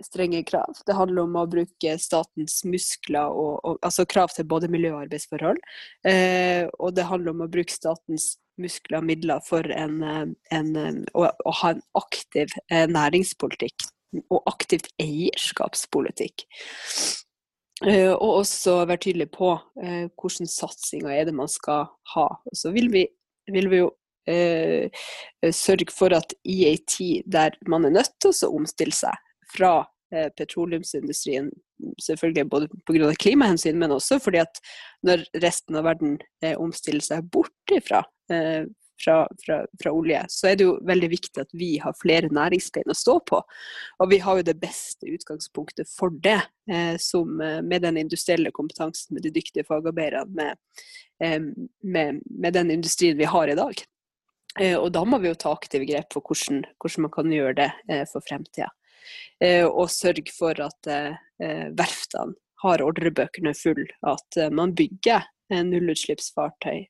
[0.04, 0.80] strenge krav.
[0.88, 5.04] Det handler om å bruke statens muskler, og, og, altså krav til både miljø og
[5.04, 5.62] arbeidsforhold.
[6.08, 10.26] Eh, og det handler om å bruke statens muskler og midler for en, eh,
[10.58, 13.90] en, en å, å, ha en aktiv eh, næringspolitikk
[14.34, 16.46] og aktivt eierskapspolitikk.
[17.86, 22.28] Eh, og også være tydelig på eh, hvilke satsinger er det man skal ha.
[22.50, 23.06] Og så vil vi,
[23.52, 23.94] vil vi jo
[24.30, 24.90] Eh,
[25.42, 29.16] eh, sørge for at i ei tid der man er nødt til å omstille seg
[29.50, 29.74] fra
[30.14, 31.50] eh, petroleumsindustrien,
[32.04, 33.14] selvfølgelig både pga.
[33.18, 34.62] klimahensyn, men også fordi at
[35.08, 36.20] når resten av verden
[36.60, 38.04] omstiller seg bort ifra
[39.04, 42.92] fra, fra, fra, olje, så er det jo veldig viktig at vi har flere næringsbein
[42.92, 43.42] å stå på.
[44.04, 49.16] Og vi har jo det beste utgangspunktet for det, eh, som, med den industrielle kompetansen,
[49.16, 50.84] med de dyktige fagarbeiderne, med,
[51.24, 51.40] eh,
[51.84, 53.86] med, med, den industrien vi har i dag.
[54.60, 57.56] Eh, og da må vi jo ta aktive grep for hvordan, hvordan man kan gjøre
[57.62, 58.70] det eh, for fremtida.
[59.40, 60.94] Eh, og sørge for at
[61.40, 66.82] verftene har ordrebøkene full, at man bygger nullutslippsfartøy,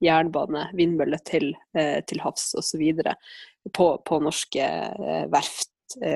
[0.00, 1.50] jernbane, vindmøller til,
[2.08, 2.86] til havs osv.
[3.76, 4.70] På, på norske
[5.28, 5.68] verft.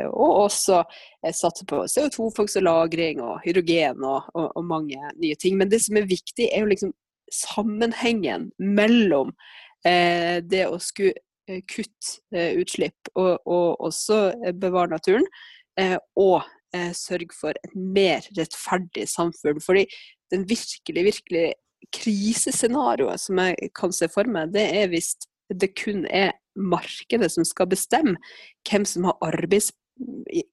[0.08, 0.80] Og også
[1.28, 5.58] satse på CO2-fangst og -lagring og hydrogen og, og, og, mange nye ting.
[5.60, 6.96] Men det som er viktig, er jo liksom
[7.28, 9.36] sammenhengen mellom
[9.84, 11.14] det å skulle
[11.48, 14.20] eh, kutte eh, utslipp og, og også
[14.60, 15.26] bevare naturen,
[16.14, 16.44] og
[16.94, 19.58] sørge for et mer rettferdig samfunn.
[19.62, 19.84] Fordi
[20.30, 21.48] den virkelig, virkelig
[21.94, 25.16] krisescenarioet som jeg kan se for meg, det er hvis
[25.50, 28.14] det kun er markedet som skal bestemme
[28.70, 29.72] hvem som har arbeids,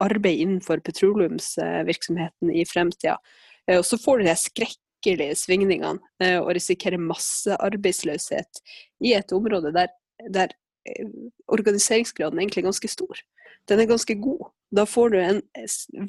[0.02, 3.20] arbeid innenfor petroleumsvirksomheten i fremtida.
[3.78, 8.62] Og så får du det skrekk skikkelige svingningene eh, og risikere massearbeidsløshet
[9.02, 9.90] i et område der,
[10.30, 10.54] der
[10.86, 11.08] eh,
[11.48, 13.18] organiseringsgraden er egentlig ganske stor.
[13.70, 14.52] Den er ganske god.
[14.72, 15.42] Da får du en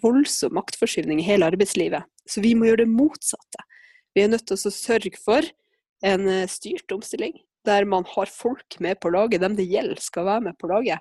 [0.02, 2.04] voldsom maktforskyvning i hele arbeidslivet.
[2.28, 3.64] Så vi må gjøre det motsatte.
[4.14, 5.42] Vi er nødt til å sørge for
[6.04, 7.34] en eh, styrt omstilling,
[7.66, 9.42] der man har folk med på laget.
[9.42, 11.00] Dem det gjelder, skal være med på laget.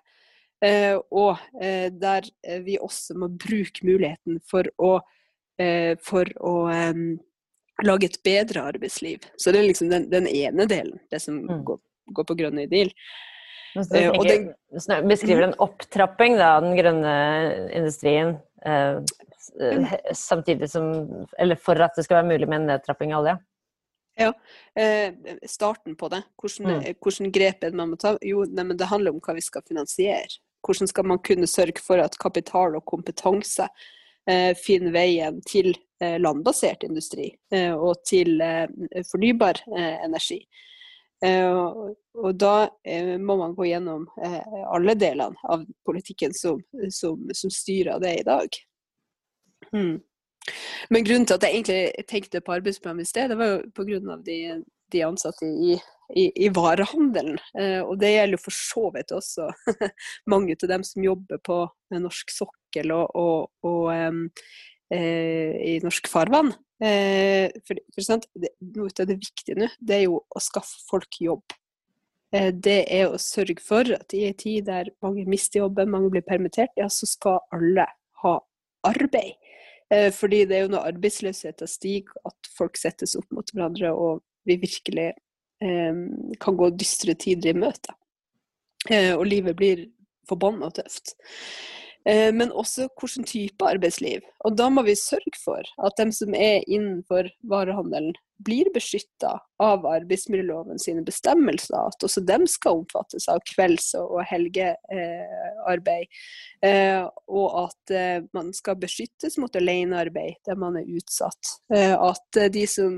[1.10, 2.28] og der
[2.62, 4.92] vi også må bruke muligheten for å,
[6.06, 6.52] for å
[7.86, 9.26] lage et bedre arbeidsliv.
[9.38, 11.62] Så det er liksom den, den ene delen, det som mm.
[11.68, 11.80] går,
[12.18, 12.92] går, på grønn idyll.
[13.76, 14.50] Eh, den,
[15.08, 17.14] beskriver en opptrapping av den grønne
[17.78, 19.00] industrien, eh,
[19.64, 20.92] eh, samtidig som
[21.40, 23.38] Eller for at det skal være mulig med en nedtrapping av olje?
[24.20, 24.34] Ja.
[24.76, 25.14] Eh,
[25.48, 26.22] starten på det.
[26.42, 27.00] Hvordan, mm.
[27.00, 28.18] hvordan grep er det man må ta?
[28.22, 30.28] Jo, nei, det handler om hva vi skal finansiere.
[30.62, 33.66] Hvordan skal man kunne sørge for at kapital og kompetanse
[34.30, 38.42] eh, finner veien til Eh, landbasert industri eh, og til
[39.12, 40.40] fornybar energi.
[41.22, 42.54] Og da
[43.22, 44.08] må man gå gjennom
[44.74, 48.58] alle delene av politikken som, som, som styrer det i dag.
[49.70, 50.00] Hmm.
[50.90, 54.18] Men grunnen til at jeg egentlig tenkte på arbeidsprogram i sted, det var jo pga.
[54.26, 54.40] De,
[54.96, 55.78] de ansatte i,
[56.18, 57.38] i, i varehandelen.
[57.86, 59.52] og det gjelder jo for så vidt også
[60.34, 61.62] mange av dem som jobber på
[62.02, 63.92] norsk sokkel og, og, og
[64.92, 66.52] Eh, i norsk farvann.
[66.84, 71.20] Eh, for, for det, noe av det viktige nå, det er jo å skaffe folk
[71.24, 71.56] jobb.
[72.36, 76.12] Eh, det er å sørge for at i en tid der mange mister jobben, mange
[76.12, 77.88] blir permittert, ja, så skal alle
[78.24, 78.36] ha
[78.88, 79.38] arbeid.
[80.16, 84.56] Fordi det er jo når arbeidsløsheten stiger at folk settes opp mot hverandre, og vi
[84.62, 85.98] virkelig eh,
[86.40, 87.96] kan gå dystre tider i møte.
[88.88, 89.84] Eh, og livet blir
[90.32, 91.12] forbanna tøft.
[92.10, 94.26] Eh, men også hvilken type arbeidsliv.
[94.46, 99.84] Og da må vi sørge for at de som er innenfor varehandelen, blir beskytta av
[99.86, 101.78] arbeidsmiljøloven sine bestemmelser.
[101.78, 106.10] At også dem skal omfattes av kvelds- og helgearbeid.
[106.66, 111.60] Eh, og at eh, man skal beskyttes mot alenearbeid der man er utsatt.
[111.70, 112.98] At de som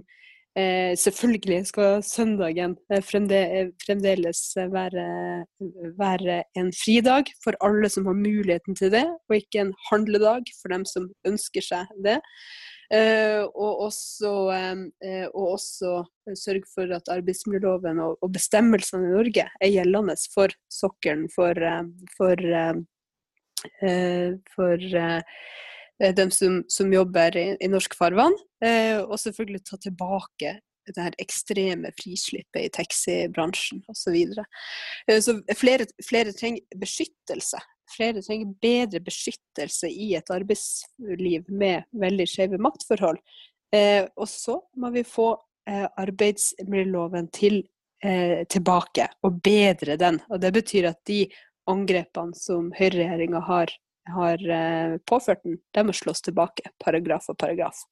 [0.54, 5.06] Eh, selvfølgelig skal søndagen eh, fremdeles være,
[5.98, 10.76] være, en fridag for alle som har muligheten til det, og ikke en handledag for
[10.76, 12.20] dem som ønsker seg det.
[12.94, 16.04] Eh, og, også, eh, og, også,
[16.38, 21.84] sørge for at arbeidsmiljøloven og, og, bestemmelsene i Norge er gjeldende for sokkelen, for, eh,
[22.18, 25.22] for, eh, for Eh,
[26.18, 28.36] dem som, som jobber i, i, norsk farvann.
[28.64, 30.58] Eh, og selvfølgelig ta tilbake
[30.90, 34.00] det her ekstreme frislippet i taxibransjen osv.
[34.02, 34.46] Så, videre.
[35.08, 37.62] eh, så flere, flere trenger beskyttelse.
[37.94, 43.20] Flere trenger bedre beskyttelse i et arbeidsliv med veldig skjeve maktforhold.
[43.74, 45.34] Eh, og så må vi få
[45.70, 47.62] eh, arbeidsmiljøloven til,
[48.04, 50.20] eh, tilbake, og bedre den.
[50.30, 51.26] Og det betyr at de
[51.70, 53.72] angrepene som høyreregjeringa har
[54.12, 57.86] har eh, påført den, de må slås tilbake, paragraf for paragraf,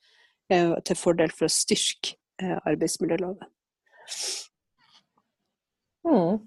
[0.51, 3.47] eh, til fordel for å styrke eh, arbeidsmiljøloven.
[6.07, 6.41] Mm.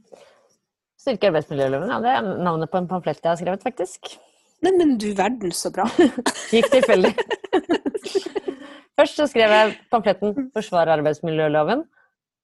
[1.00, 2.00] Styrke arbeidsmiljøloven, ja.
[2.04, 4.14] Det er navnet på en pamflett jeg har skrevet, faktisk.
[4.64, 5.88] Nei, men du verden, så bra.
[6.54, 7.14] Gikk tilfeldig.
[8.98, 11.82] Først så skrev jeg pamfletten 'Forsvar arbeidsmiljøloven'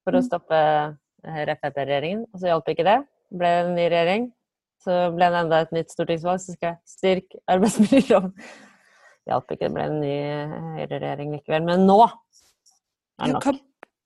[0.02, 0.26] for å mm.
[0.26, 0.58] stoppe
[1.20, 2.98] Frp-regjeringen, og så hjalp ikke det.
[3.30, 4.30] Ble en ny regjering.
[4.80, 8.32] Så ble det enda et nytt stortingsvalg, så skal jeg styrke arbeidsmiljøloven.
[9.28, 10.14] Hjalp ikke, det ble en ny
[10.78, 11.66] høyreregjering likevel.
[11.68, 12.14] Men nå er
[13.26, 13.44] det nok.
[13.44, 13.52] Hva,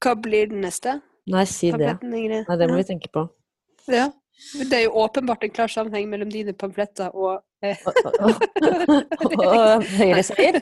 [0.04, 0.98] hva blir den neste?
[1.30, 1.94] Nei, si det.
[2.02, 3.28] Nei, det må vi tenke på.
[3.92, 4.08] Ja.
[4.34, 7.78] Det er jo åpenbart en klar sammenheng mellom dine pamfletter og eh.
[7.86, 10.58] Og Høyre seier?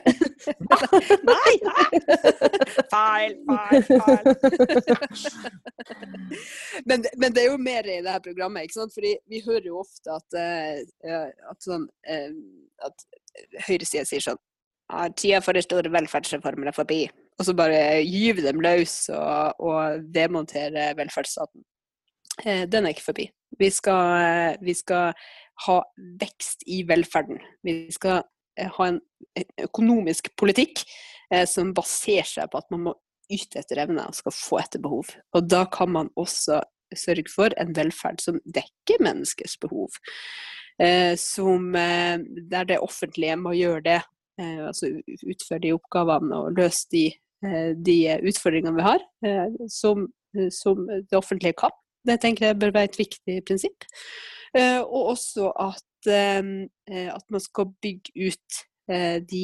[1.31, 2.01] nei, nei!
[2.93, 4.23] Feil, feil, feil.
[6.89, 8.95] men, men, det er jo mer i det her programmet, ikke sant?
[8.95, 12.31] Fordi vi hører jo ofte at, uh, at, sånn, uh,
[12.87, 13.05] at
[13.67, 17.03] høyresida sier sånn ja, Tida for de store velferdsreformene er forbi.
[17.39, 21.65] Og så bare gyve dem løs og, og demonterer velferdsstaten.
[22.45, 23.31] Uh, den er ikke forbi.
[23.59, 25.13] Vi skal, eh, vi skal
[25.67, 25.79] ha
[26.21, 27.41] vekst i velferden.
[27.63, 28.23] Vi skal
[28.57, 28.99] eh, ha en
[29.61, 30.83] økonomisk politikk
[31.31, 32.95] eh, som baserer seg på at man må
[33.31, 35.13] yte etter evne og skal få etter behov.
[35.33, 36.61] Og da kan man også
[36.97, 39.95] sørge for en velferd som dekker menneskets behov.
[40.81, 42.17] Eh, som, eh,
[42.49, 44.01] der det offentlige må gjøre det,
[44.39, 44.89] eh, altså
[45.27, 47.11] utføre de oppgavene og løse de,
[47.85, 49.01] de utfordringene vi har,
[49.67, 50.05] som,
[50.49, 51.73] som det offentlige kan.
[52.03, 53.87] Det tenker jeg bør være et viktig prinsipp.
[54.57, 58.59] Eh, og også at, eh, at man skal bygge ut
[58.91, 59.43] eh, de,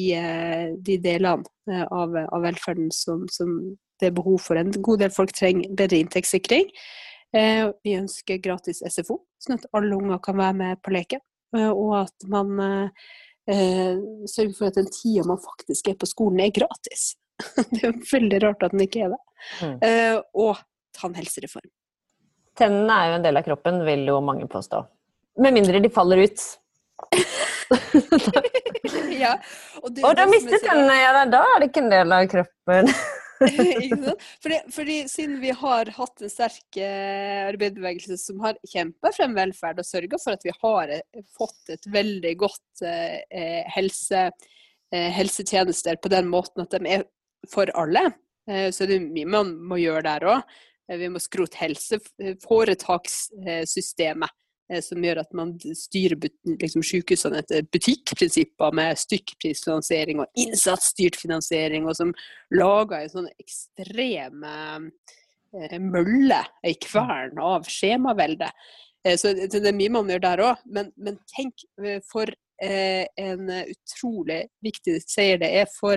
[0.78, 3.56] de delene av, av, velferden som, som,
[4.00, 4.60] det er behov for.
[4.60, 6.70] En god del folk trenger bedre inntektssikring.
[7.30, 11.20] Vi ønsker gratis SFO, sånn at alle unger kan være med på leken.
[11.52, 12.48] Og at man
[13.46, 17.12] sørger for at den tida man faktisk er på skolen, er gratis.
[17.76, 19.20] Det er veldig rart at den ikke er det.
[19.60, 19.76] Mm.
[20.48, 20.64] Og
[20.96, 21.70] tannhelsereform.
[22.58, 24.82] Tennene er jo en del av kroppen, vil jo mange påstå.
[25.40, 26.42] Med mindre de faller ut.
[29.22, 29.36] ja.
[29.80, 32.92] Og, du, og da mister tennene, ja, da er det ikke en del av kroppen.
[34.42, 39.80] fordi, fordi, siden vi har hatt en sterk eh, arbeiderbevegelse som har kjempa frem velferd
[39.80, 44.26] og sørga for at vi har eh, fått et veldig godt eh, eh, helse,
[44.92, 47.06] eh, helsetjenester på den måten at de er
[47.48, 48.10] for alle,
[48.50, 50.58] eh, så det er mye man må gjøre der òg.
[50.90, 54.30] Eh, vi må skrote helseforetakssystemet,
[54.72, 56.16] eh, som gjør at man styrer
[56.50, 62.10] liksom, sykehusene etter butikkprinsipper med stykkprisfinansiering og innsatsstyrt finansiering, og som
[62.54, 64.80] lager en sånn ekstrem eh,
[65.82, 68.48] mølle, ei kvern av skjemavelde.
[69.16, 71.56] Så det er mye man gjør der òg, men, men, tenk
[72.04, 72.28] for
[72.60, 75.96] en utrolig viktig seier det er for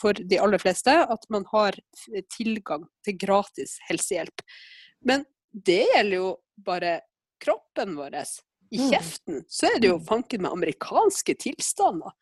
[0.00, 1.76] for de aller fleste at man har
[2.34, 4.42] tilgang til gratis helsehjelp.
[5.06, 6.30] Men det gjelder jo
[6.66, 6.94] bare
[7.42, 8.16] kroppen vår.
[8.70, 8.88] I mm.
[8.92, 10.06] kjeften så er det jo mm.
[10.08, 12.14] fanken med amerikanske tilstander.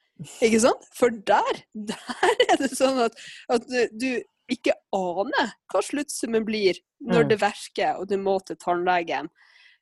[0.43, 0.87] Ikke sant?
[0.97, 3.19] For der, der er det sånn at,
[3.53, 4.11] at du
[4.49, 7.29] ikke aner hva sluttsummen blir når mm.
[7.33, 9.29] det verker og du må til tannlegen.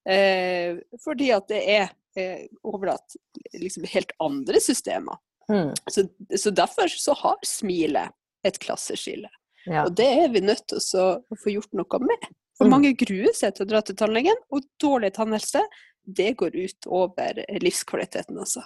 [0.07, 1.87] Eh, fordi at det er
[2.19, 3.17] eh, overlatt
[3.55, 5.19] liksom helt andre systemer.
[5.53, 5.73] Mm.
[5.91, 6.07] Så,
[6.37, 8.15] så, derfor så har smilet
[8.47, 9.31] et klasseskille.
[9.67, 9.85] Ja.
[9.85, 11.07] Og det er vi nødt til å,
[11.43, 12.29] få gjort noe med.
[12.57, 12.73] For mm.
[12.73, 15.63] mange gruer seg til å dra til tannlegen, og dårlig tannhelse
[16.07, 18.63] det går ut over livskvaliteten, altså.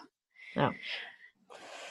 [0.55, 0.69] Ja.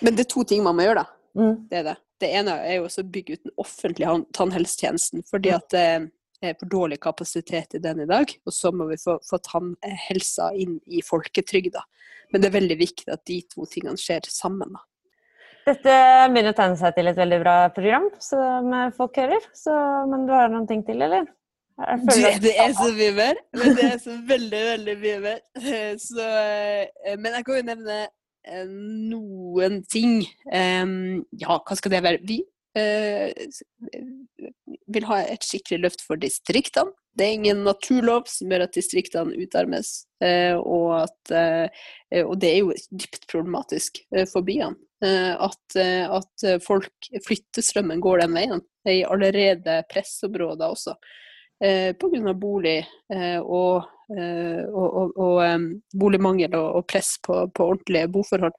[0.06, 1.40] Men det er to ting man må gjøre, da.
[1.40, 1.56] Mm.
[1.72, 1.96] Det er det.
[2.20, 5.24] Det ene er jo å bygge ut den offentlige tannhelsetjenesten.
[5.30, 6.08] fordi at det er
[6.42, 8.32] for dårlig kapasitet i den i dag.
[8.48, 11.84] Og så må vi få, få tannhelsa inn i folketrygda.
[12.32, 14.76] Men det er veldig viktig at de to tingene skjer sammen.
[14.76, 14.86] Da.
[15.70, 15.96] Dette
[16.32, 19.50] begynner å tegne seg til et veldig bra program som folk hører.
[19.58, 19.74] Så,
[20.10, 21.28] men du har noen ting til, eller?
[21.80, 23.38] Du, det er så mye mer.
[23.56, 25.44] Men det er så veldig, veldig mye mer.
[26.10, 28.00] Så, eh, men jeg kan jo nevne
[28.44, 30.20] eh, noen ting.
[30.44, 32.20] Ja, hva skal det være?
[32.28, 32.50] Vi eh,
[34.90, 36.94] vil ha et skikkelig løft for distriktene.
[37.18, 39.90] Det er ingen naturlov som gjør at distriktene utarmes.
[40.62, 41.34] Og, at,
[42.22, 44.00] og det er jo dypt problematisk
[44.32, 44.78] for byene.
[45.04, 48.64] At, at folk flyttestrømmen går den veien.
[48.88, 50.96] I allerede pressområder også
[51.64, 52.34] eh, pga.
[52.34, 52.78] bolig
[53.14, 53.84] eh, eh, og,
[54.74, 55.42] og, og
[55.94, 58.56] boligmangel og, press på, på ordentlige boforhold.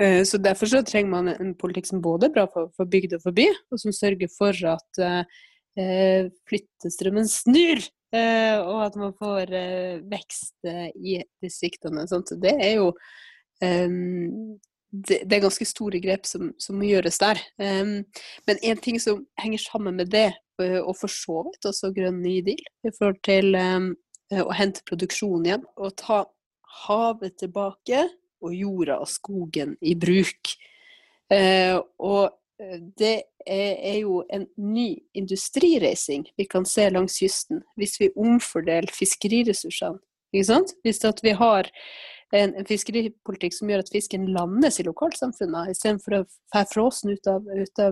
[0.00, 3.24] Eh, så Derfor så trenger man en politikk som både er bra for, bygd og
[3.24, 7.84] for by, og som sørger for at eh, flyttestrømmen snur.
[8.14, 9.50] Eh, og at man får
[10.08, 12.06] vekst i distriktene.
[12.08, 12.32] Sånt.
[12.40, 12.92] Det er jo
[13.60, 17.40] det, er ganske store grep som, som må gjøres der.
[17.58, 20.30] Men en ting som henger sammen med det,
[20.62, 25.46] Eh, og for så vidt også Grønn ny deal, i forhold til å hente produksjon
[25.46, 25.66] igjen.
[25.78, 26.24] Og ta
[26.86, 28.06] havet tilbake
[28.46, 30.56] og jorda og skogen i bruk.
[31.32, 32.36] Uh, og
[32.98, 40.00] det er, jo en ny industrireising vi kan se langs kysten, hvis vi omfordeler fiskeriressursene.
[40.32, 41.68] Hvis vi har
[42.34, 47.28] en, en, fiskeripolitikk som gjør at fisken landes i lokalsamfunnene, istedenfor å fære fråsen ut,
[47.28, 47.82] ut,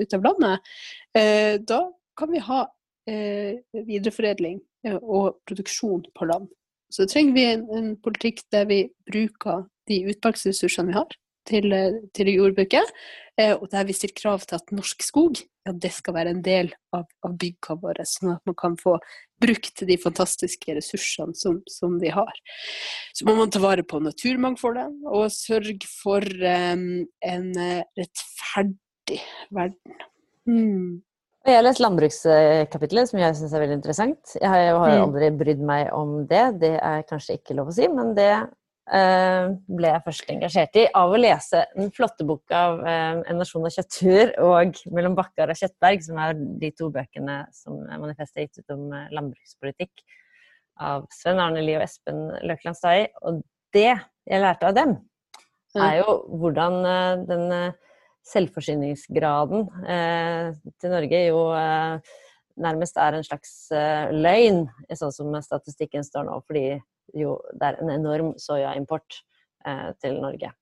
[0.00, 0.72] ut, av landet,
[1.16, 1.84] eh, da
[2.18, 2.64] kan vi ha
[3.08, 6.50] eh, videreforedling eh, og produksjon på land.
[6.92, 12.00] Så trenger vi en, en politikk der vi bruker de utmarksressursene vi har, til, eh,
[12.14, 12.90] til jordbruket,
[13.38, 16.42] eh, og der vi stiller krav til at norsk skog ja, det skal være en
[16.42, 18.96] del av, av bygga våre, sånn at man kan få
[19.42, 22.30] brukt de fantastiske ressursene som, som, vi har.
[23.14, 27.50] Så må man ta vare på naturmangfoldet og sørge for um, en
[27.98, 29.18] rettferdig
[29.50, 29.98] verden.
[30.46, 31.02] Mm.
[31.46, 34.32] Jeg har lest landbrukskapitlet, som jeg syns er veldig interessant.
[34.34, 35.02] Jeg har jo mm.
[35.04, 38.48] aldri brydd meg om det, det er kanskje ikke lov å si, men det eh,
[38.86, 43.66] ble jeg først engasjert i av å lese den flotte boka av eh, 'En nasjon
[43.66, 48.62] av kjøttur og 'Mellom Bakkar og Kjøttberg', som er de to bøkene som manifestet gitt
[48.62, 50.04] ut om eh, landbrukspolitikk
[50.78, 53.08] av Sven Arne Lie og Espen Løkland Stai.
[53.22, 53.42] Og
[53.74, 54.96] det jeg lærte av dem,
[55.76, 57.72] er jo hvordan eh, den eh,
[58.26, 62.14] selvforsyningsgraden eh, til Norge jo eh,
[62.56, 66.78] nærmest er en slags eh, løgn, sånn som statistikken står nå, fordi
[67.16, 69.22] jo det er en enorm soyaimport
[69.66, 70.52] eh, til Norge.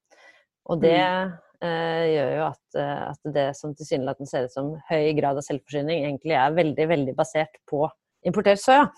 [0.70, 1.40] Og det mm.
[1.64, 5.46] Eh, gjør jo at, eh, at det som tilsynelatende ser ut som høy grad av
[5.46, 7.86] selvforsyning, egentlig er veldig, veldig basert på
[8.28, 8.90] importert soya.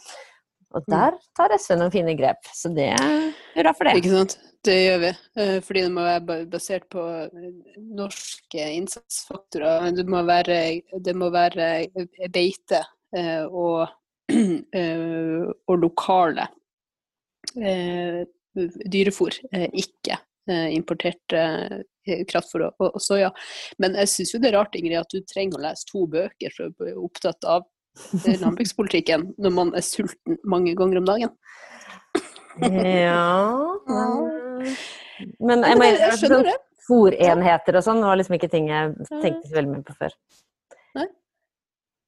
[0.75, 0.89] Og mm.
[0.91, 3.13] der tar SV noen fine grep, så det er
[3.55, 4.01] hurra for det.
[4.01, 4.39] Ikke sant.
[4.67, 5.13] Det gjør vi.
[5.39, 7.05] Eh, fordi det må være basert på
[8.01, 9.93] norske innsatsfaktorer.
[9.95, 10.59] Det må være,
[11.07, 11.69] det må være
[12.35, 12.83] beite
[13.15, 13.87] eh, og,
[15.71, 16.49] og lokale
[17.61, 18.25] eh,
[18.89, 19.37] dyrefôr,
[19.77, 20.17] ikke
[20.73, 21.35] importert
[22.31, 23.33] kraftfôr og, og soya.
[23.83, 26.55] Men jeg syns jo det er rart Ingrid, at du trenger å lese to bøker
[26.55, 27.67] for å bli opptatt av
[28.45, 31.35] landbrukspolitikken når man er sulten mange ganger om dagen.
[32.63, 33.27] ja,
[33.91, 34.77] men,
[35.41, 36.57] men jeg, mener, jeg skjønner det.
[36.87, 40.13] Fòrenheter og sånn var liksom ikke ting jeg tenkte så veldig mye på før.
[40.97, 41.09] Nei.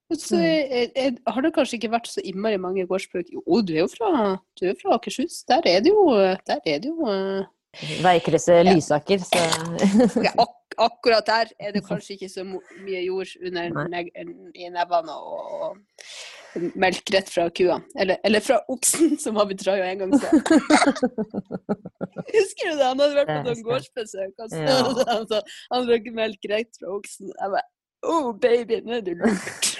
[0.08, 3.82] Så jeg, jeg, har det kanskje ikke vært så innmari mange gårdsbruk Jo, du er
[3.82, 5.42] jo fra, du er fra Akershus.
[5.48, 6.06] Der er det jo,
[6.48, 7.10] der er det jo
[8.02, 9.42] Veikrysset Lysaker, så
[10.26, 13.64] ja, ak Akkurat der er det kanskje ikke så mye jord under
[14.54, 15.76] i nebbene og, og
[16.78, 17.80] melk rett fra kua.
[17.98, 20.44] Eller, eller fra oksen, som har blitt jo en gang siden.
[22.36, 22.84] Husker du det?
[22.84, 24.78] Han hadde vært på noen gårdsbesøk, og så ja.
[25.72, 27.32] han, drakk melk rett fra oksen.
[27.32, 27.66] Jeg bare
[28.06, 29.72] Oh, baby, nå er du lurt.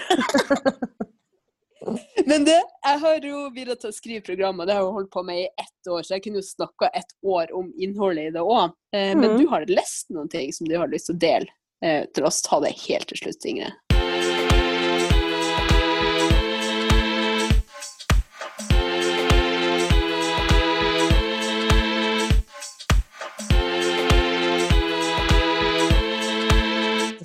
[2.26, 5.44] Men det, jeg har jo begynt å skrive programmet, det har jeg holdt på med
[5.44, 8.74] i ett år, så jeg kunne jo snakka et år om innholdet i det òg.
[8.92, 9.38] Eh, men mm.
[9.40, 11.48] du har lest noen ting som du har lyst til å dele
[11.84, 12.42] eh, til oss.
[12.44, 13.87] Ta det helt til slutt, Ingrid.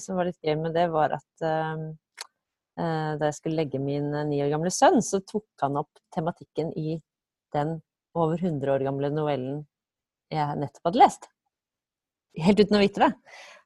[0.03, 1.93] Som var litt gøy med det, var at um
[2.73, 5.91] Eh, da jeg skulle legge min eh, ni år gamle sønn, så tok han opp
[6.15, 6.97] tematikken i
[7.53, 7.77] den
[8.17, 9.59] over 100 år gamle novellen
[10.33, 11.27] jeg nettopp hadde lest.
[12.41, 13.11] Helt uten å vite det.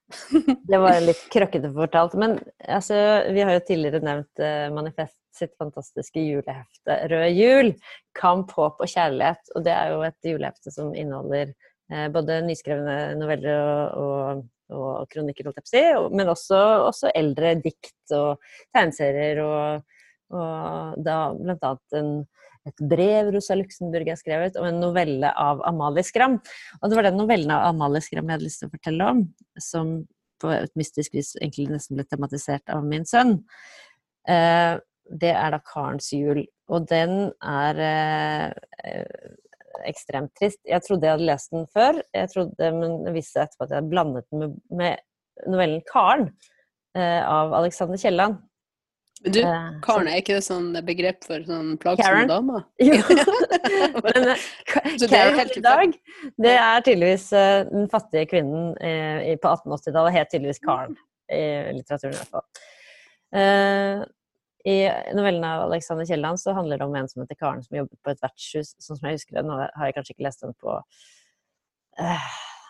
[0.67, 2.17] Det var litt krøkkete fortalt.
[2.19, 2.97] Men altså,
[3.31, 7.71] vi har jo tidligere nevnt uh, Manifest sitt fantastiske julehefte 'Rød jul'.
[8.19, 9.53] Kamp, håp og kjærlighet.
[9.55, 11.53] Og det er jo et julehefte som inneholder
[11.93, 16.57] uh, både nyskrevne noveller og, og og kronikker, holdt jeg på å si, men også,
[16.87, 18.41] også eldre dikt og
[18.75, 19.39] tegneserier.
[19.43, 20.01] Og,
[20.35, 22.27] og da annet
[22.67, 26.37] et brev Rosa Luxemburg har skrevet, og en novelle av Amalie Skram.
[26.81, 29.23] Og det var den novellen av Amalie Skram jeg hadde lyst til å fortelle om,
[29.61, 29.95] som
[30.41, 33.39] på et mystisk vis egentlig nesten ble tematisert av min sønn.
[34.29, 34.75] Eh,
[35.07, 38.97] det er da Karens jul, og den er eh,
[39.85, 40.59] ekstremt trist.
[40.67, 43.73] Jeg trodde jeg hadde lest den før, jeg trodde, men det viste seg etterpå at
[43.73, 46.29] jeg hadde blandet den med, med novellen 'Karen'
[46.97, 48.39] eh, av Alexander Kielland.
[49.25, 49.39] Du,
[49.81, 52.61] Karen, er ikke det sånn begrep for sånn plagsomme dame?
[52.87, 52.99] Jo.
[54.05, 55.95] Men eh, Karen i dag,
[56.37, 60.97] det er tydeligvis eh, den fattige kvinnen eh, på 1880-tallet, het tydeligvis Karen
[61.33, 61.41] i
[61.75, 62.45] litteraturen i hvert fall.
[63.35, 64.05] Eh,
[64.67, 64.77] I
[65.15, 68.11] novellene av Alexander Kielland så handler det om en som heter Karen, som jobber på
[68.11, 69.45] et vertshus, sånn som jeg husker det.
[69.47, 70.75] Nå har jeg kanskje ikke lest den på
[72.01, 72.27] uh,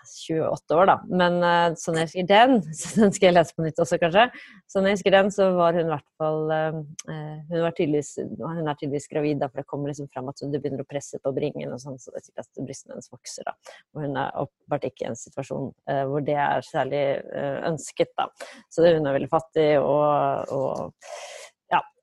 [0.07, 0.95] 28 år, da.
[1.09, 4.27] Men uh, sånn jeg husker den, så den skal jeg lese på nytt også, kanskje.
[4.71, 6.79] Sånn jeg husker den, så var hun i hvert fall eh,
[7.13, 10.43] eh, Hun var tydeligvis, hun er tydeligvis gravid, da, for det kommer liksom fram at
[10.43, 13.11] det begynner å presse på bringen, og sånn, så det er sikkert at brystene hennes
[13.13, 13.47] vokser.
[13.47, 13.73] da.
[13.95, 18.13] Og hun er åpenbart ikke i en situasjon uh, hvor det er særlig eh, ønsket,
[18.19, 18.27] da.
[18.73, 21.07] Så hun er veldig fattig og, og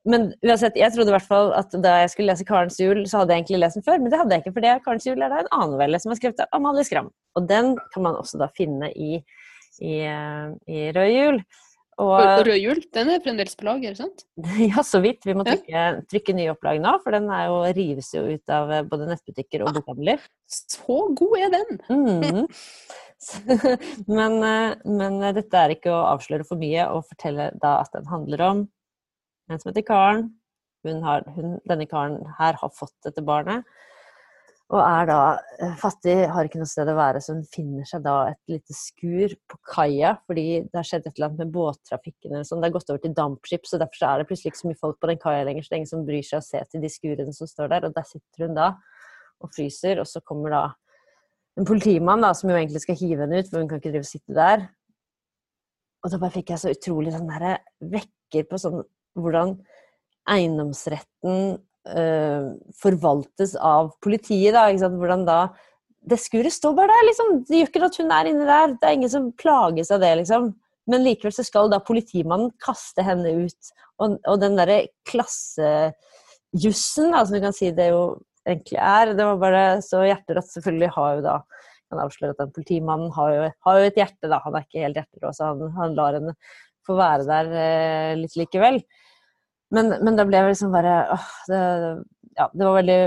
[0.05, 3.21] men uansett, jeg trodde i hvert fall at da jeg skulle lese Karens jul, så
[3.21, 5.19] hadde jeg egentlig lest den før, men det hadde jeg ikke, for det Karens jul
[5.25, 7.11] er da en annen novelle som er skrevet av Amalie Skram.
[7.35, 9.21] Og den kan man også da finne i,
[9.81, 11.39] i, eh, i Rød jul.
[12.03, 14.25] Og Og Rød jul, den er fremdeles på lager, sant?
[14.69, 15.23] ja, så vidt.
[15.25, 18.73] Vi må trykke, trykke nye opplag nå, for den er jo, rives jo ut av
[18.75, 20.21] eh, både nettbutikker og bokhandler.
[20.51, 21.81] Så god er den!
[21.89, 22.47] mm.
[24.19, 27.95] Men, eh, men eh, dette er ikke å avsløre for mye og fortelle da at
[27.95, 28.65] den handler om
[29.49, 30.29] en som heter Karen.
[30.85, 33.65] Hun har, hun, denne karen her har fått dette barnet.
[34.73, 35.17] Og er da
[35.61, 38.73] eh, fattig, har ikke noe sted å være, så hun finner seg da et lite
[38.73, 42.63] skur på kaia fordi det har skjedd et eller annet med båttrafikken eller sånn.
[42.63, 44.81] Det har gått over til dampskip, så derfor så er det plutselig ikke så mye
[44.81, 45.65] folk på den kaia lenger.
[45.65, 47.85] Så det er ingen som bryr seg å se til de skurene som står der.
[47.85, 48.71] Og der sitter hun da
[49.43, 50.63] og fryser, og så kommer da
[51.59, 54.07] en politimann da, som jo egentlig skal hive henne ut, for hun kan ikke drive
[54.07, 54.65] og sitte der.
[56.01, 57.59] Og da bare fikk jeg så utrolig sånn derre
[57.93, 58.81] vekker på sånn
[59.15, 59.63] hvordan
[60.29, 64.69] eiendomsretten øh, forvaltes av politiet, da.
[64.95, 65.39] Hvordan da
[66.05, 67.29] Det skuret står bare der, liksom.
[67.47, 68.67] Det gjør ikke at hun er inni der.
[68.77, 70.53] Det er ingen som plages av det, liksom.
[70.85, 73.61] Men likevel så skal da politimannen kaste henne ut.
[73.97, 79.37] Og, og den derre klassejussen, som du kan si det jo egentlig er, det var
[79.41, 80.53] bare så hjerterått.
[80.53, 81.39] Selvfølgelig har jo da
[81.89, 84.39] kan avsløre at den politimannen har jo, har jo et hjerte, da.
[84.45, 86.35] Han er ikke helt hjerterå, så han, han lar henne
[86.85, 88.79] få være der eh, litt likevel.
[89.73, 91.61] Men, men da ble jeg liksom bare åh, det,
[92.35, 92.99] ja, det var veldig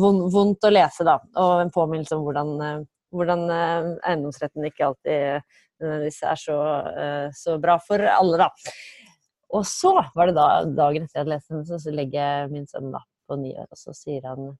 [0.00, 1.18] vond, vondt å lese, da.
[1.42, 6.58] Og en påminnelse om hvordan, eh, hvordan eh, eiendomsretten ikke alltid nødvendigvis er så,
[6.92, 8.48] eh, så bra for alle, da.
[9.56, 12.70] Og så var det da, dagen etter jeg hadde lest den, så, legger jeg min
[12.70, 14.54] sønn da på år, og så sier han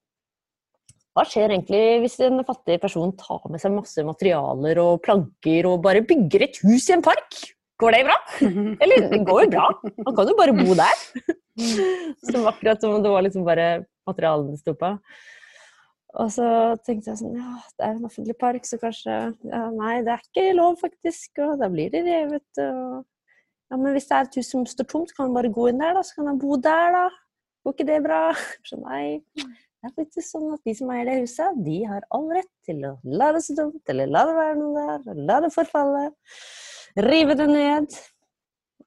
[1.17, 5.79] hva skjer egentlig hvis en fattig person tar med seg masse materialer og planker og
[5.87, 7.39] bare bygger et hus i en park?
[7.81, 8.17] Går det bra?
[8.85, 9.71] Eller det går jo bra,
[10.03, 11.07] man kan jo bare bo der.
[12.31, 14.93] Som akkurat som om det var liksom bare materialet det sto på.
[16.17, 16.47] Og så
[16.87, 19.13] tenkte jeg sånn, ja, det er en offentlig park, så kanskje
[19.51, 22.47] ja, Nei, det er ikke lov, faktisk, og da blir det revet.
[22.63, 23.05] Og,
[23.69, 25.83] ja, men hvis det er et hus som står tomt, kan man bare gå inn
[25.83, 27.05] der, da, så kan han bo der, da.
[27.67, 28.21] Går ikke det bra?
[28.69, 29.21] Så nei.
[29.37, 32.81] Det er faktisk sånn at de som eier det huset, de har all rett til
[32.89, 36.07] å la det stå tomt, eller la det være noe der, la det forfalle.
[37.05, 37.99] Rive det ned.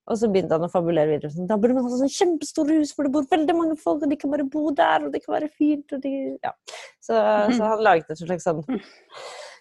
[0.10, 1.32] Og så begynte han å fabulere videre.
[1.34, 4.10] Sånn, da burde man ha sånn kjempestore hus for det bor veldig mange folk, og
[4.10, 5.86] de kan bare bo der, og det kan være fint.
[5.94, 6.56] Og de, ja.
[6.98, 7.20] så,
[7.54, 8.64] så han laget et slags sånn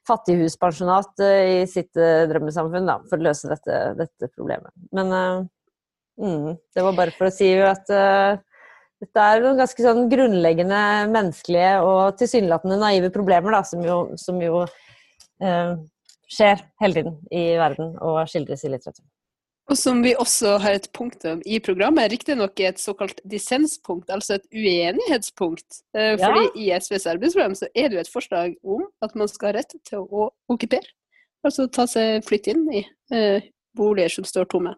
[0.08, 4.72] fattighuspensjonat eh, i sitt eh, drømmesamfunn da, for å løse dette, dette problemet.
[4.96, 5.42] Men uh,
[6.22, 8.40] mm, det var bare for å si at uh,
[9.02, 10.80] dette er noen ganske sånn grunnleggende
[11.12, 15.76] menneskelige og tilsynelatende naive problemer da, som jo, som jo eh,
[16.28, 19.04] skjer hele tiden i verden og skildres i litteratur.
[19.68, 24.38] Og som vi også har et punkt om i programmet, riktignok et såkalt dissenspunkt, altså
[24.38, 25.82] et uenighetspunkt.
[25.92, 26.46] Fordi Ja.
[26.56, 29.74] I SVs arbeidsprogram så er det jo et forslag om at man skal ha rett
[29.84, 30.88] til å okkupere.
[31.44, 33.44] Altså ta seg flytte inn i eh,
[33.76, 34.72] boliger som står tomme.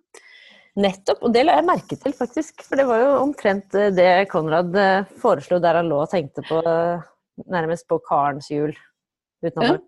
[0.80, 2.62] Nettopp, og det la jeg merke til, faktisk.
[2.62, 6.44] For det var jo omtrent eh, det Konrad eh, foreslo der han lå og tenkte
[6.46, 7.06] på eh,
[7.50, 8.74] nærmest på karens jul.
[9.44, 9.78] Uten Ja.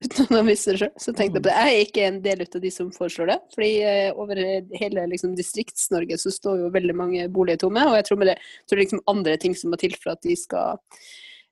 [0.00, 0.92] Uten å vise det sjøl.
[0.96, 1.56] Så tenkte jeg på det.
[1.56, 3.38] Jeg er ikke en del av de som foreslår det.
[3.54, 4.40] fordi eh, over
[4.80, 7.84] hele liksom, Distrikts-Norge så står jo veldig mange boliger tomme.
[7.90, 10.14] Og jeg tror, med det, tror det er liksom andre ting som må til for
[10.14, 10.80] at de skal,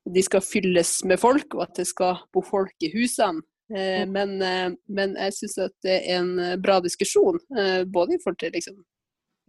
[0.09, 3.45] de skal fylles med folk, og at det skal bo folk i husene.
[3.69, 8.17] Eh, men, eh, men jeg syns at det er en eh, bra diskusjon, eh, både
[8.17, 8.79] i forhold til liksom,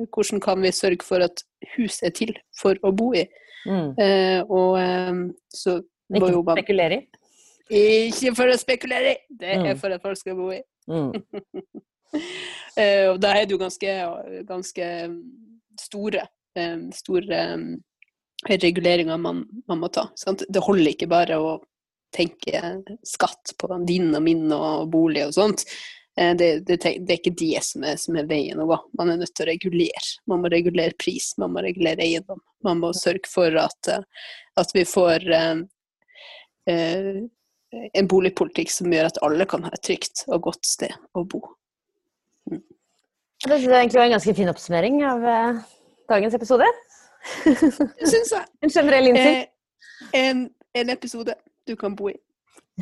[0.07, 1.43] hvordan kan vi sørge for at
[1.77, 3.23] hus er til for å bo i.
[3.67, 3.95] Mm.
[3.95, 5.23] Eh, og eh,
[5.55, 5.79] så
[6.09, 7.18] må Ikke jo man spekulere i.
[7.69, 9.77] Ikke for å spekulere, i, det er Mm.
[9.77, 10.61] for at folk skal bo i.
[10.89, 11.13] Mm.
[12.79, 13.91] Eh, og da er det jo ganske,
[14.47, 14.85] ganske
[15.77, 16.23] store,
[16.57, 20.07] eh, store eh, reguleringer man, man må ta.
[20.17, 20.41] Sant?
[20.49, 21.51] Det holder ikke bare å
[22.15, 22.63] tenke
[23.05, 25.65] skatt på din og min og bolig og sånt.
[26.17, 28.77] Eh, det, det, det er ikke det som er, som er veien å gå.
[28.97, 30.05] Man er nødt til å regulere.
[30.31, 32.41] Man må regulere pris, man må regulere eiendom.
[32.65, 33.93] Man må sørge for at,
[34.57, 35.61] at vi får eh,
[37.71, 41.41] en boligpolitikk som gjør at alle kan ha et trygt og godt sted å bo.
[42.49, 45.59] Det synes jeg egentlig var en ganske fin oppsummering av eh,
[46.11, 46.65] dagens episode.
[47.45, 48.47] Det syns jeg.
[48.65, 49.53] En generell innsikt.
[50.11, 50.41] Eh, en,
[50.81, 51.35] en episode
[51.69, 52.17] du kan bo i.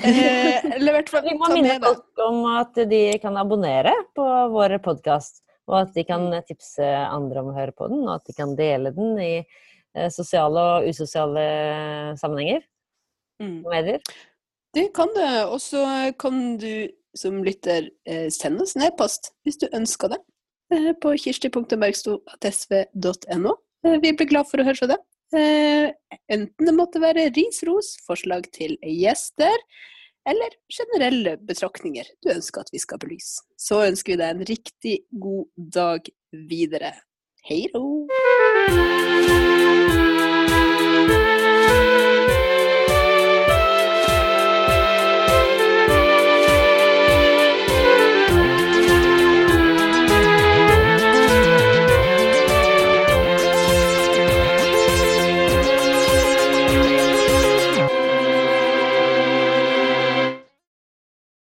[0.01, 4.25] Eh, eller i hvert fall Vi må minne folk om at de kan abonnere på
[4.53, 6.41] vår podkast, og at de kan Mm.
[6.47, 10.09] tipse andre om å høre på den, og at de kan dele den i eh,
[10.13, 11.45] sosiale og usosiale
[12.17, 12.63] sammenhenger
[13.37, 13.59] Mm.
[13.69, 14.01] medier.
[14.77, 15.29] Det kan det.
[15.49, 15.81] Og så
[16.21, 20.19] kan du som lytter eh, sende oss en e-post hvis du ønsker det.
[20.75, 23.51] eh, På kirsti.bergsto.sv.no.
[23.87, 25.01] Eh, Vi blir glad for å høre fra deg.
[26.31, 29.57] Enten det måtte være ris, ros, forslag til gjester,
[30.27, 33.41] eller generelle betraktninger du ønsker at vi skal belyse.
[33.59, 35.45] Så ønsker vi deg en riktig god
[35.81, 36.01] dag
[36.47, 36.93] videre.
[37.49, 37.83] Hei då!